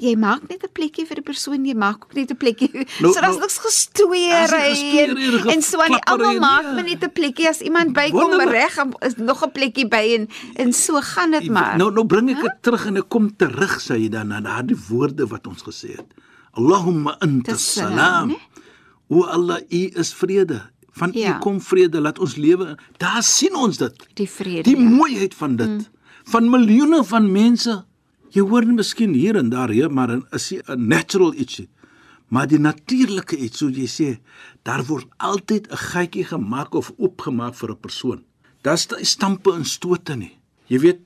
jy 0.00 0.14
maak 0.16 0.48
net 0.48 0.62
'n 0.64 0.72
plekkie 0.72 1.06
vir 1.06 1.16
die 1.16 1.22
persoon, 1.26 1.64
jy 1.64 1.74
maak 1.74 2.04
ook 2.04 2.14
net 2.14 2.30
'n 2.30 2.36
plekkie. 2.36 2.70
Nou- 3.02 3.12
so 3.12 3.20
daar's 3.20 3.36
nou- 3.36 3.40
niks 3.40 3.58
gestoeiery 3.58 4.98
en, 5.04 5.48
en 5.48 5.62
so 5.62 5.80
aan 5.80 5.92
die 5.92 6.04
almal 6.04 6.38
maak 6.38 6.62
ja. 6.62 6.72
maar 6.74 6.84
net 6.84 7.02
'n 7.04 7.12
plekkie 7.12 7.48
as 7.48 7.60
iemand 7.60 7.92
bykom 7.92 8.40
reg, 8.40 8.74
is 9.00 9.16
nog 9.16 9.44
'n 9.44 9.52
plekkie 9.52 9.88
by 9.88 10.04
en 10.18 10.28
en 10.54 10.72
so 10.72 11.00
gaan 11.00 11.30
dit 11.30 11.48
maar. 11.50 11.76
Nou 11.76 11.90
nou 11.92 12.06
bring 12.06 12.30
ek 12.30 12.40
dit 12.42 12.56
terug 12.62 12.86
en 12.86 12.96
ek 12.96 13.08
kom 13.08 13.36
terug 13.36 13.80
sê 13.80 13.98
jy 13.98 14.08
dan 14.08 14.28
na 14.28 14.40
daardie 14.40 14.76
woorde 14.88 15.26
wat 15.26 15.46
ons 15.46 15.62
gesê 15.62 15.96
het. 15.96 16.06
Allahumma 16.52 17.16
anta 17.20 17.52
Dis 17.52 17.72
salam, 17.72 18.28
né? 18.28 18.36
O 19.08 19.24
Allah, 19.24 19.60
U 19.70 19.90
is 19.94 20.12
vrede. 20.14 20.60
Van 20.92 21.10
U 21.14 21.18
Ja. 21.18 21.38
kom 21.38 21.60
vrede, 21.60 22.00
laat 22.00 22.18
ons 22.18 22.36
lewe. 22.36 22.76
Daar 22.96 23.22
sien 23.22 23.54
ons 23.54 23.76
dit. 23.76 24.06
die 24.14 24.28
vrede. 24.28 24.62
Die 24.62 24.76
ja. 24.76 24.82
mooiheid 24.88 25.34
van 25.34 25.56
dit. 25.56 25.68
Mm. 25.68 25.86
Van 26.24 26.50
miljoene 26.50 27.04
van 27.04 27.32
mense. 27.32 27.84
Jy 28.30 28.42
hoor 28.44 28.64
nie 28.64 28.74
miskien 28.76 29.14
hier 29.14 29.36
en 29.36 29.48
daar 29.50 29.68
hier, 29.72 29.90
maar 29.90 30.10
in 30.10 30.24
is 30.32 30.52
'n 30.52 30.88
natural 30.88 31.34
ietsie. 31.34 31.68
Maar 32.28 32.46
die 32.46 32.58
natuurlike 32.58 33.36
iets, 33.36 33.58
soos 33.58 33.76
jy 33.76 33.86
sê, 33.88 34.18
daar 34.62 34.84
word 34.84 35.06
altyd 35.16 35.68
'n 35.70 35.76
gatjie 35.76 36.24
gemaak 36.24 36.74
of 36.74 36.92
oopgemaak 36.98 37.54
vir 37.54 37.70
'n 37.70 37.80
persoon. 37.80 38.22
Daar's 38.62 38.86
die 38.86 39.04
stampe 39.04 39.52
en 39.54 39.64
stote 39.64 40.16
nie. 40.16 40.36
Jy 40.66 40.78
weet, 40.78 40.98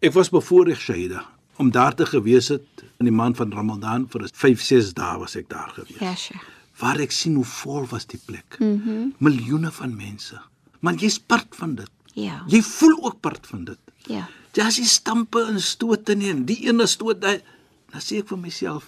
ek 0.00 0.12
was 0.12 0.30
bevoorreg 0.30 0.80
Shaida 0.80 1.24
om 1.58 1.70
daar 1.70 1.94
te 1.94 2.06
gewees 2.06 2.48
het 2.48 2.64
in 2.98 3.04
die 3.04 3.12
maand 3.14 3.36
van 3.36 3.52
Ramadan 3.52 4.06
vir 4.08 4.28
5, 4.32 4.60
6 4.62 4.94
dae 4.94 5.18
was 5.18 5.36
ek 5.36 5.48
daar 5.48 5.68
gewees 5.74 5.98
Ja, 6.00 6.14
Sheikh. 6.14 6.40
waar 6.78 6.98
ek 7.00 7.10
sien 7.10 7.34
hoe 7.34 7.44
vol 7.44 7.86
was 7.86 8.06
die 8.06 8.20
plek. 8.26 8.56
Mhm. 8.58 8.88
Mm 8.90 9.14
Miljoene 9.18 9.70
van 9.70 9.96
mense. 9.96 10.40
maar 10.80 10.94
jy's 10.94 11.18
part 11.18 11.54
van 11.56 11.74
dit. 11.74 11.90
Ja. 12.14 12.42
Jy 12.48 12.62
voel 12.62 13.04
ook 13.04 13.20
part 13.20 13.46
van 13.46 13.64
dit. 13.64 13.78
Ja. 14.06 14.28
Jy 14.58 14.70
sien 14.74 14.88
stampe 14.90 15.42
en 15.46 15.60
stote 15.62 16.14
nie 16.18 16.30
en 16.34 16.44
die 16.48 16.58
ene 16.66 16.86
stoot 16.90 17.20
daai 17.22 17.38
dan 17.90 18.02
sê 18.02 18.20
ek 18.22 18.28
vir 18.30 18.38
myself, 18.38 18.84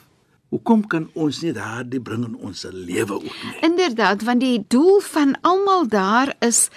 hoekom 0.54 0.84
kan 0.90 1.08
ons 1.18 1.40
nie 1.42 1.50
daardie 1.56 1.98
bring 2.02 2.22
in 2.28 2.34
ons 2.38 2.60
lewe 2.70 3.16
ook 3.16 3.24
nie? 3.26 3.54
Inderdaad, 3.66 4.22
want 4.28 4.42
die 4.44 4.60
doel 4.70 5.00
van 5.02 5.32
almal 5.42 5.88
daar 5.90 6.34
is 6.44 6.68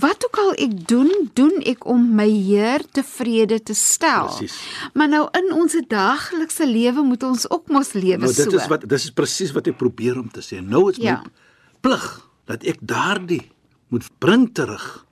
wat 0.00 0.24
ook 0.26 0.36
al 0.42 0.52
ek 0.60 0.74
doen, 0.88 1.08
doen 1.36 1.56
ek 1.68 1.86
om 1.88 2.04
my 2.16 2.28
Heer 2.28 2.84
tevrede 2.96 3.58
te 3.64 3.74
stel. 3.76 4.28
Presies. 4.28 4.58
Maar 4.94 5.08
nou 5.12 5.22
in 5.40 5.50
ons 5.56 5.76
daaglikse 5.88 6.66
lewe 6.68 7.02
moet 7.04 7.24
ons 7.26 7.48
ook 7.50 7.68
mos 7.72 7.92
lewe 7.96 8.20
Nou 8.24 8.32
so. 8.32 8.44
dit 8.44 8.60
is 8.60 8.68
wat 8.70 8.84
dit 8.86 8.96
is 8.98 9.10
presies 9.16 9.52
wat 9.56 9.68
ek 9.72 9.76
probeer 9.80 10.20
om 10.20 10.28
te 10.32 10.40
sê. 10.44 10.60
Nou 10.64 10.88
is 10.92 11.00
Ja. 11.00 11.20
my 11.24 11.30
plig 11.80 12.06
dat 12.46 12.64
ek 12.64 12.78
daardie 12.80 13.42
moet 13.88 14.04
bring 14.18 14.48
terug 14.54 15.04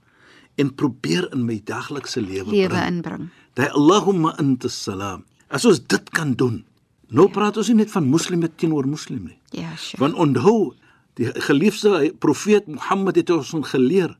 en 0.58 0.74
probeer 0.74 1.28
in 1.32 1.44
my 1.46 1.60
daaglikse 1.64 2.20
lewe 2.20 2.50
lewe 2.50 2.68
bring. 2.68 2.86
inbring. 2.86 3.28
Daai 3.58 3.70
Allahumma 3.78 4.34
anta 4.38 4.68
salam. 4.68 5.24
As 5.48 5.64
ons 5.64 5.80
dit 5.80 6.10
kan 6.10 6.34
doen. 6.34 6.64
Nou 7.08 7.28
praat 7.32 7.56
ons 7.56 7.70
nie 7.70 7.78
net 7.80 7.92
van 7.94 8.08
moslim 8.10 8.44
teenoor 8.56 8.86
moslim 8.86 9.30
nie. 9.30 9.38
Ja, 9.56 9.72
sure. 9.76 10.00
Want 10.02 10.18
onthou, 10.20 10.74
die 11.16 11.30
geliefde 11.48 12.12
profeet 12.20 12.66
Mohammed 12.68 13.16
het 13.16 13.30
ons 13.30 13.54
geleer, 13.70 14.12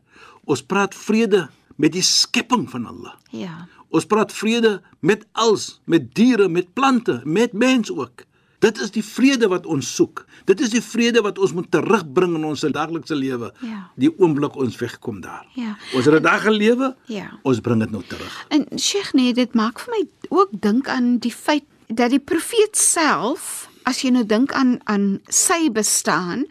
ons 0.49 0.63
praat 0.63 0.95
vrede 0.97 1.49
met 1.77 1.93
die 1.93 2.03
skepping 2.03 2.67
van 2.71 2.87
Allah. 2.89 3.19
Ja. 3.31 3.67
Ons 3.95 4.09
praat 4.09 4.33
vrede 4.33 4.79
met 5.01 5.27
alles, 5.33 5.79
met 5.85 6.15
diere, 6.15 6.49
met 6.49 6.73
plante, 6.73 7.21
met 7.25 7.53
mens 7.53 7.93
ook. 7.93 8.25
Dit 8.59 8.79
is 8.83 8.91
die 8.91 9.05
vrede 9.07 9.49
wat 9.49 9.67
ons 9.71 9.89
soek. 9.95 10.25
Dit 10.51 10.61
is 10.61 10.73
die 10.73 10.83
vrede 10.83 11.23
wat 11.23 11.39
ons 11.39 11.53
moet 11.55 11.69
terugbring 11.71 12.35
in 12.41 12.47
ons 12.49 12.65
daaglikse 12.67 13.15
lewe. 13.15 13.53
Ja. 13.63 13.85
Die 13.95 14.11
oomblik 14.19 14.57
ons 14.59 14.79
wegkom 14.81 15.21
daar. 15.23 15.47
Ja. 15.55 15.77
Ons 15.95 16.09
het 16.09 16.19
dit 16.19 16.27
daar 16.27 16.43
gelewe. 16.43 16.95
Ja. 17.07 17.29
Ons 17.47 17.61
bring 17.63 17.85
dit 17.85 17.95
nou 17.95 18.03
terug. 18.07 18.35
En 18.55 18.67
Sheikh 18.79 19.13
nee, 19.15 19.35
dit 19.35 19.55
maak 19.55 19.79
vir 19.85 19.95
my 19.95 20.03
ook 20.29 20.59
dink 20.61 20.91
aan 20.91 21.19
die 21.23 21.35
feit 21.35 21.67
dat 21.87 22.11
die 22.11 22.21
profeet 22.21 22.77
self, 22.77 23.69
as 23.89 24.03
jy 24.03 24.11
nou 24.13 24.27
dink 24.27 24.53
aan 24.53 24.77
aan 24.91 25.21
sy 25.33 25.71
bestaan 25.73 26.45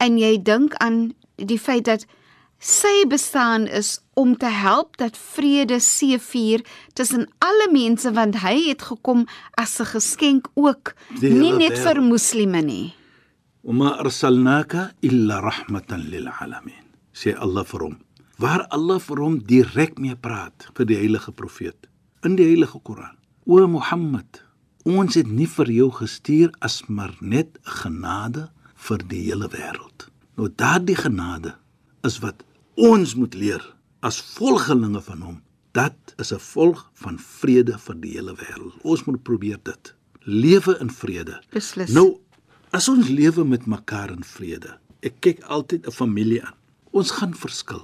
en 0.00 0.16
jy 0.18 0.38
dink 0.42 0.78
aan 0.80 1.10
die 1.36 1.58
feit 1.60 1.84
dat 1.84 2.06
Sy 2.60 3.06
bestaan 3.08 3.64
is 3.66 4.02
om 4.20 4.34
te 4.36 4.50
help 4.52 4.98
dat 5.00 5.16
vrede 5.16 5.78
seëvier 5.80 6.60
tussen 6.92 7.24
alle 7.40 7.70
mense 7.72 8.12
want 8.12 8.36
hy 8.42 8.68
het 8.68 8.82
gekom 8.84 9.24
as 9.56 9.80
'n 9.80 9.88
geskenk 9.96 10.48
ook, 10.54 10.94
nie 11.20 11.56
net 11.56 11.78
vir 11.78 12.02
moslime 12.02 12.60
nie. 12.60 12.94
"Wama 13.64 13.96
arsalnaka 13.96 14.92
illa 15.00 15.40
rahmatan 15.40 16.08
lil 16.10 16.28
alamin." 16.28 16.84
sê 17.12 17.34
Allah 17.36 17.64
vir 17.64 17.80
hom. 17.80 17.96
Waar 18.38 18.66
Allah 18.70 18.98
vir 18.98 19.18
hom 19.20 19.38
direk 19.38 19.98
mee 19.98 20.16
praat 20.16 20.68
vir 20.76 20.86
die 20.86 20.96
heilige 20.96 21.32
profeet 21.32 21.88
in 22.24 22.36
die 22.36 22.44
heilige 22.44 22.80
Koran. 22.84 23.16
O 23.46 23.66
Mohammed, 23.66 24.42
ons 24.84 25.14
het 25.14 25.26
nie 25.26 25.48
vir 25.48 25.70
jou 25.72 25.90
gestuur 25.90 26.52
as 26.60 26.82
maar 26.88 27.14
net 27.20 27.58
genade 27.80 28.50
vir 28.74 28.98
die 28.98 29.22
hele 29.28 29.48
wêreld. 29.48 30.08
Nou 30.36 30.48
daardie 30.48 30.96
genade 30.96 31.54
is 32.04 32.20
wat 32.20 32.44
ons 32.80 33.14
moet 33.14 33.34
leer 33.34 33.62
as 34.00 34.20
volgelinge 34.38 35.00
van 35.00 35.20
hom. 35.20 35.38
Dat 35.72 36.14
is 36.16 36.32
'n 36.32 36.38
volg 36.38 36.90
van 36.94 37.18
vrede 37.18 37.78
vir 37.78 38.00
die 38.00 38.12
hele 38.12 38.34
wêreld. 38.34 38.74
Ons 38.82 39.04
moet 39.04 39.22
probeer 39.22 39.58
dit. 39.62 39.94
Lewe 40.24 40.78
in 40.80 40.90
vrede. 40.90 41.42
Beslis. 41.50 41.92
Nou 41.92 42.18
As 42.70 42.86
ons 42.86 43.08
lewe 43.10 43.42
met 43.44 43.64
mekaar 43.66 44.12
in 44.14 44.22
vrede. 44.22 44.76
Ek 45.02 45.16
kyk 45.24 45.40
altyd 45.50 45.86
'n 45.86 45.90
familie 45.90 46.42
aan. 46.44 46.54
Ons 46.94 47.10
gaan 47.10 47.34
verskil. 47.34 47.82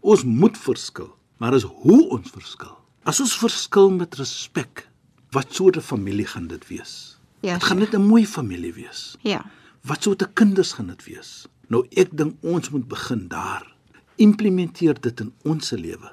Ons 0.00 0.22
moet 0.24 0.58
verskil, 0.58 1.10
maar 1.38 1.54
is 1.54 1.62
hoe 1.62 2.08
ons 2.08 2.30
verskil. 2.30 2.76
As 3.02 3.20
ons 3.20 3.34
verskil 3.38 3.90
met 3.90 4.14
respek, 4.14 4.88
wat 5.30 5.54
soort 5.54 5.76
'n 5.76 5.80
familie 5.80 6.26
gaan 6.26 6.46
dit 6.46 6.68
wees? 6.68 7.18
Ja, 7.40 7.54
dit 7.54 7.64
gaan 7.64 7.78
net 7.78 7.94
'n 7.94 8.06
mooi 8.06 8.26
familie 8.26 8.72
wees. 8.72 9.16
Ja. 9.22 9.44
Wat 9.82 10.02
soort 10.02 10.32
kinders 10.32 10.72
gaan 10.72 10.86
dit 10.86 11.04
wees? 11.04 11.46
Nou 11.66 11.86
ek 11.90 12.16
dink 12.16 12.36
ons 12.40 12.70
moet 12.70 12.88
begin 12.88 13.28
daar. 13.28 13.71
Implementeer 14.16 15.00
dit 15.00 15.20
in 15.20 15.32
ons 15.42 15.70
lewe 15.78 16.12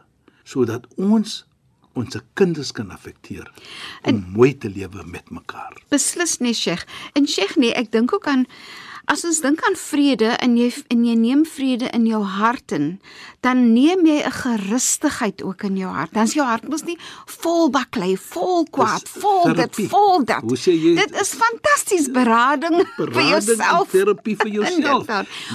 sodat 0.50 0.88
ons 0.98 1.44
ons 1.98 2.16
kinders 2.40 2.72
kan 2.72 2.92
affekteer 2.96 3.48
om 3.50 4.14
en, 4.14 4.20
mooi 4.34 4.54
te 4.58 4.70
lewe 4.72 5.04
met 5.06 5.28
mekaar. 5.34 5.76
Beslis 5.92 6.38
nie 6.40 6.54
Sheikh. 6.54 6.86
En 7.18 7.28
Sheikh 7.28 7.58
nee, 7.60 7.74
ek 7.76 7.92
dink 7.92 8.14
ook 8.16 8.28
aan 8.30 8.46
as 9.10 9.24
ons 9.26 9.40
dink 9.42 9.60
aan 9.66 9.76
vrede 9.76 10.30
en 10.46 10.56
jy 10.58 10.70
en 10.94 11.04
jy 11.06 11.16
neem 11.18 11.46
vrede 11.46 11.90
in 11.98 12.06
jou 12.06 12.22
hart 12.24 12.72
in, 12.72 13.00
dan 13.42 13.74
neem 13.74 14.06
jy 14.06 14.22
'n 14.26 14.32
gerustigheid 14.32 15.42
ook 15.44 15.64
in 15.64 15.78
jou 15.78 15.90
hart. 15.92 16.14
Dan 16.14 16.24
is 16.24 16.34
jou 16.34 16.46
hart 16.46 16.68
mos 16.70 16.84
nie 16.84 16.98
vol 17.26 17.70
baklei, 17.70 18.16
vol 18.18 18.66
kwaad, 18.70 19.02
Dis 19.02 19.22
vol 19.22 19.44
terapie. 19.44 19.76
dit, 19.84 19.90
vol 19.90 20.24
dat. 20.26 20.44
Jy- 20.66 20.96
Dit 20.96 21.12
is 21.22 21.34
fantasties 21.34 22.08
berading 22.12 22.86
vir 22.98 23.10
Berading 23.10 23.50
en 23.50 23.56
jouself. 23.58 23.90
terapie 23.90 24.36
vir 24.38 24.48
jouself. 24.58 25.08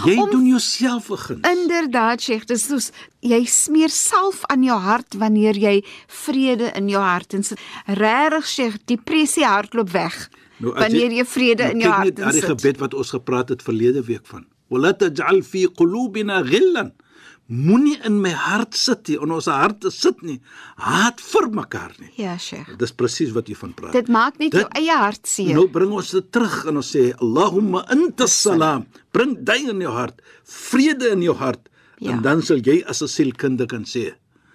Jy 0.04 0.16
Om- 0.18 0.30
doen 0.30 0.46
jouself 0.46 1.08
'n 1.10 1.16
guns. 1.16 1.48
Inderdaad, 1.48 2.20
Sheikh, 2.22 2.44
dis 2.46 2.66
soos 2.66 2.90
jy 3.20 3.44
smeer 3.44 3.88
salf 3.90 4.40
aan 4.46 4.62
jou 4.64 4.78
hart 4.78 5.14
wanneer 5.14 5.54
jy 5.56 5.84
vrede 6.08 6.72
in 6.74 6.88
jou 6.88 7.02
hart 7.02 7.32
insit. 7.34 7.58
Regtig, 7.86 8.46
Sheikh, 8.46 8.76
depressie 8.86 9.44
hardloop 9.44 9.90
weg. 9.92 10.28
Nou, 10.64 10.74
wanneer 10.80 11.12
jy 11.18 11.24
vrede 11.28 11.70
in 11.74 11.80
jou 11.84 11.92
hart 11.92 12.04
net 12.14 12.18
na 12.24 12.30
die 12.32 12.40
insit. 12.42 12.50
gebed 12.54 12.78
wat 12.80 12.94
ons 12.94 13.10
gepraat 13.14 13.48
het 13.54 13.62
verlede 13.62 14.02
week 14.08 14.26
van. 14.26 14.46
Wala 14.72 14.92
taj'al 14.96 15.42
fi 15.44 15.66
qulubina 15.68 16.42
ghillan. 16.42 16.92
Moenie 17.46 17.98
in 18.08 18.22
my 18.24 18.30
hart 18.32 18.72
sit 18.74 19.08
nie, 19.10 19.18
in 19.20 19.30
ons 19.36 19.44
harte 19.52 19.90
sit 19.92 20.22
nie. 20.24 20.38
Haat 20.80 21.20
vir 21.20 21.50
mekaar 21.52 21.92
nie. 22.00 22.08
Ja, 22.16 22.38
Sheikh. 22.40 22.70
Dis 22.80 22.92
presies 22.96 23.34
wat 23.36 23.50
jy 23.52 23.54
van 23.60 23.74
praat. 23.76 23.92
Dit 23.92 24.08
maak 24.08 24.38
net 24.40 24.52
Dit- 24.54 24.62
jou 24.62 24.70
eie 24.80 24.96
hart 24.96 25.26
seer. 25.28 25.52
Nou 25.54 25.66
bring 25.68 25.92
ons 25.92 26.10
dit 26.10 26.30
terug 26.32 26.64
en 26.70 26.76
ons 26.80 26.96
sê 26.96 27.12
Allahumma 27.20 27.84
anta 27.92 28.26
salam. 28.26 28.86
Bring 29.12 29.36
dit 29.44 29.68
in 29.68 29.80
jou 29.84 29.92
hart, 29.92 30.22
vrede 30.44 31.10
in 31.12 31.20
jou 31.22 31.34
hart. 31.36 31.68
Ja. 31.98 32.12
En 32.12 32.22
dan 32.22 32.40
sal 32.42 32.58
jy 32.64 32.82
as 32.88 33.02
'n 33.02 33.08
sielkundige 33.08 33.68
kan 33.68 33.84
sê, 33.84 34.14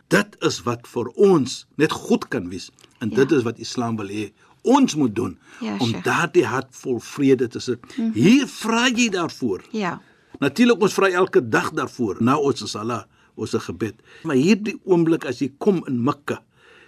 dit 0.09 0.35
is 0.41 0.59
wat 0.65 0.87
vir 0.87 1.07
ons 1.15 1.65
net 1.77 1.91
goed 1.91 2.27
kan 2.29 2.49
wees. 2.49 2.71
En 3.01 3.09
Ja. 3.11 3.15
dit 3.17 3.31
is 3.31 3.43
wat 3.43 3.59
Islam 3.59 3.97
wil 3.97 4.07
hê 4.07 4.31
ons 4.61 4.95
moet 4.95 5.15
doen 5.15 5.37
Ja, 5.59 5.77
om 5.77 5.91
daardie 6.03 6.45
hart 6.45 6.69
vol 6.71 6.99
vrede 7.03 7.47
te 7.47 7.59
sit. 7.59 7.79
Mm 7.81 8.05
-hmm. 8.05 8.13
Hier 8.13 8.47
vra 8.47 8.87
jy 8.87 9.09
daarvoor. 9.09 9.63
Ja. 9.71 10.01
Natuurlik 10.39 10.81
ons 10.81 10.93
vra 10.93 11.09
elke 11.09 11.49
dag 11.49 11.71
daarvoor 11.71 12.23
na 12.23 12.37
ons 12.37 12.71
salat, 12.71 13.07
ons 13.35 13.53
gebed. 13.53 13.95
Maar 14.23 14.35
hierdie 14.35 14.79
oomblik 14.83 15.25
as 15.25 15.39
jy 15.39 15.51
kom 15.57 15.83
in 15.87 16.03
Mekka, 16.03 16.43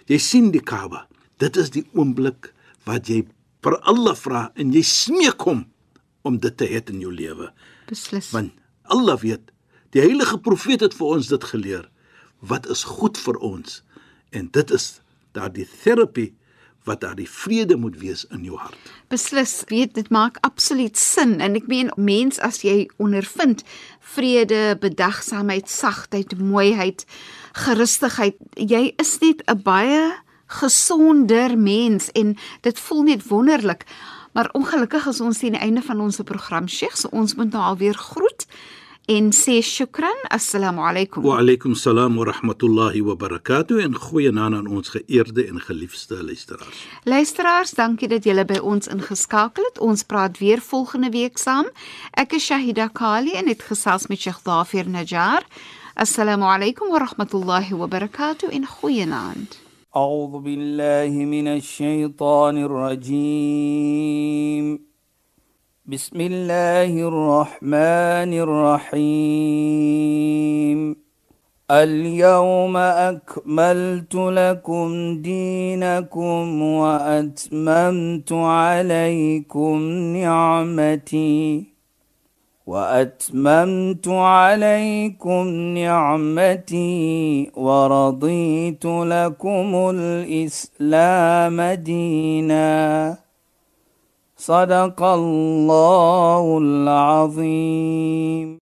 jy 0.06 0.18
sien 0.18 0.50
die 0.50 0.62
Kaaba. 0.62 1.06
Dit 1.36 1.56
is 1.56 1.70
die 1.70 1.84
oomblik 1.92 2.52
wat 2.84 3.08
jy 3.08 3.26
vir 3.62 3.78
Allah 3.80 4.16
vra 4.16 4.50
en 4.54 4.72
jy 4.72 4.82
smeek 4.82 5.40
hom 5.40 5.66
om 6.22 6.38
dit 6.38 6.56
te 6.56 6.66
hê 6.66 6.82
in 6.90 7.00
jou 7.00 7.12
lewe. 7.12 7.52
Beslis. 7.90 8.30
Want 8.30 8.52
Allah 8.82 9.18
weet, 9.20 9.52
die 9.90 10.00
heilige 10.00 10.38
profeet 10.38 10.80
het 10.80 10.94
vir 10.94 11.06
ons 11.06 11.28
dit 11.28 11.44
geleer. 11.44 11.88
Wat 12.40 12.66
is 12.70 12.84
goed 12.84 13.18
vir 13.18 13.38
ons? 13.38 13.82
En 14.30 14.48
dit 14.50 14.70
is 14.70 15.00
daardie 15.32 15.68
terapie 15.82 16.32
wat 16.84 17.00
daardie 17.00 17.28
vrede 17.30 17.76
moet 17.76 17.96
wees 17.98 18.24
in 18.30 18.44
jou 18.44 18.58
hart. 18.58 18.92
Beslis, 19.12 19.62
weet 19.70 19.94
dit 19.94 20.08
maak 20.10 20.38
absoluut 20.40 20.98
sin 20.98 21.38
en 21.40 21.54
ek 21.58 21.68
meen 21.70 21.92
mens 21.96 22.40
as 22.42 22.62
jy 22.66 22.88
ondervind 23.02 23.62
vrede, 24.14 24.76
bedagsaamheid, 24.82 25.70
sagtheid, 25.70 26.34
mooiheid, 26.38 27.06
gerustigheid, 27.52 28.36
jy 28.56 28.92
is 28.98 29.18
net 29.20 29.42
'n 29.46 29.62
baie 29.62 30.12
gesonder 30.46 31.58
mens 31.58 32.10
en 32.12 32.36
dit 32.60 32.78
voel 32.78 33.02
net 33.02 33.28
wonderlik. 33.28 33.86
Maar 34.32 34.48
ongelukkig 34.52 35.06
is 35.06 35.20
ons 35.20 35.38
teen 35.38 35.52
die 35.52 35.60
einde 35.60 35.82
van 35.82 36.00
ons 36.00 36.20
program, 36.24 36.68
Sheikh, 36.68 36.96
so 36.96 37.08
ons 37.12 37.34
moet 37.34 37.52
nou 37.52 37.62
alweer 37.62 37.94
groet 37.94 38.46
en 39.07 39.31
sê 39.31 39.61
shukran. 39.61 40.17
Assalamu 40.29 40.81
alaykum. 40.83 41.23
Wa 41.23 41.37
alaykum 41.39 41.75
salaam 41.75 42.17
wa 42.17 42.25
rahmatullahi 42.25 43.01
wa 43.01 43.15
barakatuh 43.15 43.83
en 43.83 43.95
goeienaand 43.95 44.55
aan 44.55 44.67
ons 44.67 44.89
geëerde 44.89 45.47
en 45.47 45.59
geliefde 45.61 46.23
luisteraars. 46.23 46.85
Luisteraars, 47.03 47.71
dankie 47.71 48.07
dat 48.07 48.23
julle 48.27 48.45
by 48.45 48.57
ons 48.59 48.87
ingeskakel 48.87 49.63
het. 49.69 49.79
Ons 49.79 50.03
praat 50.03 50.37
weer 50.43 50.59
volgende 50.59 51.09
week 51.09 51.37
saam. 51.37 51.65
Ek 52.11 52.33
is 52.35 52.45
Shahida 52.45 52.87
Kali 52.87 53.31
en 53.39 53.47
het 53.47 53.61
gesels 53.63 54.07
met 54.07 54.19
Sheikh 54.19 54.43
Dafir 54.43 54.89
Najjar. 54.89 55.43
Assalamu 55.95 56.45
alaykum 56.45 56.89
wa 56.91 56.99
rahmatullahi 56.99 57.73
wa 57.73 57.87
barakatuh 57.87 58.51
en 58.51 58.65
goeienaand. 58.65 59.57
أعوذ 59.95 60.39
بالله 60.43 61.25
من 61.25 61.47
الشيطان 61.47 62.57
الرجيم 62.57 64.17
بسم 65.86 66.20
الله 66.20 67.08
الرحمن 67.08 68.32
الرحيم. 68.38 69.36
اليوم 71.70 72.76
أكملت 72.76 74.14
لكم 74.14 75.18
دينكم 75.22 76.62
وأتممت 76.62 78.32
عليكم 78.32 79.82
نعمتي. 80.16 81.64
وأتممت 82.66 84.08
عليكم 84.08 85.46
نعمتي 85.78 87.50
ورضيت 87.56 88.84
لكم 88.86 89.90
الإسلام 89.94 91.62
دينا. 91.62 93.21
صدق 94.42 95.02
الله 95.02 96.58
العظيم. 96.58 98.58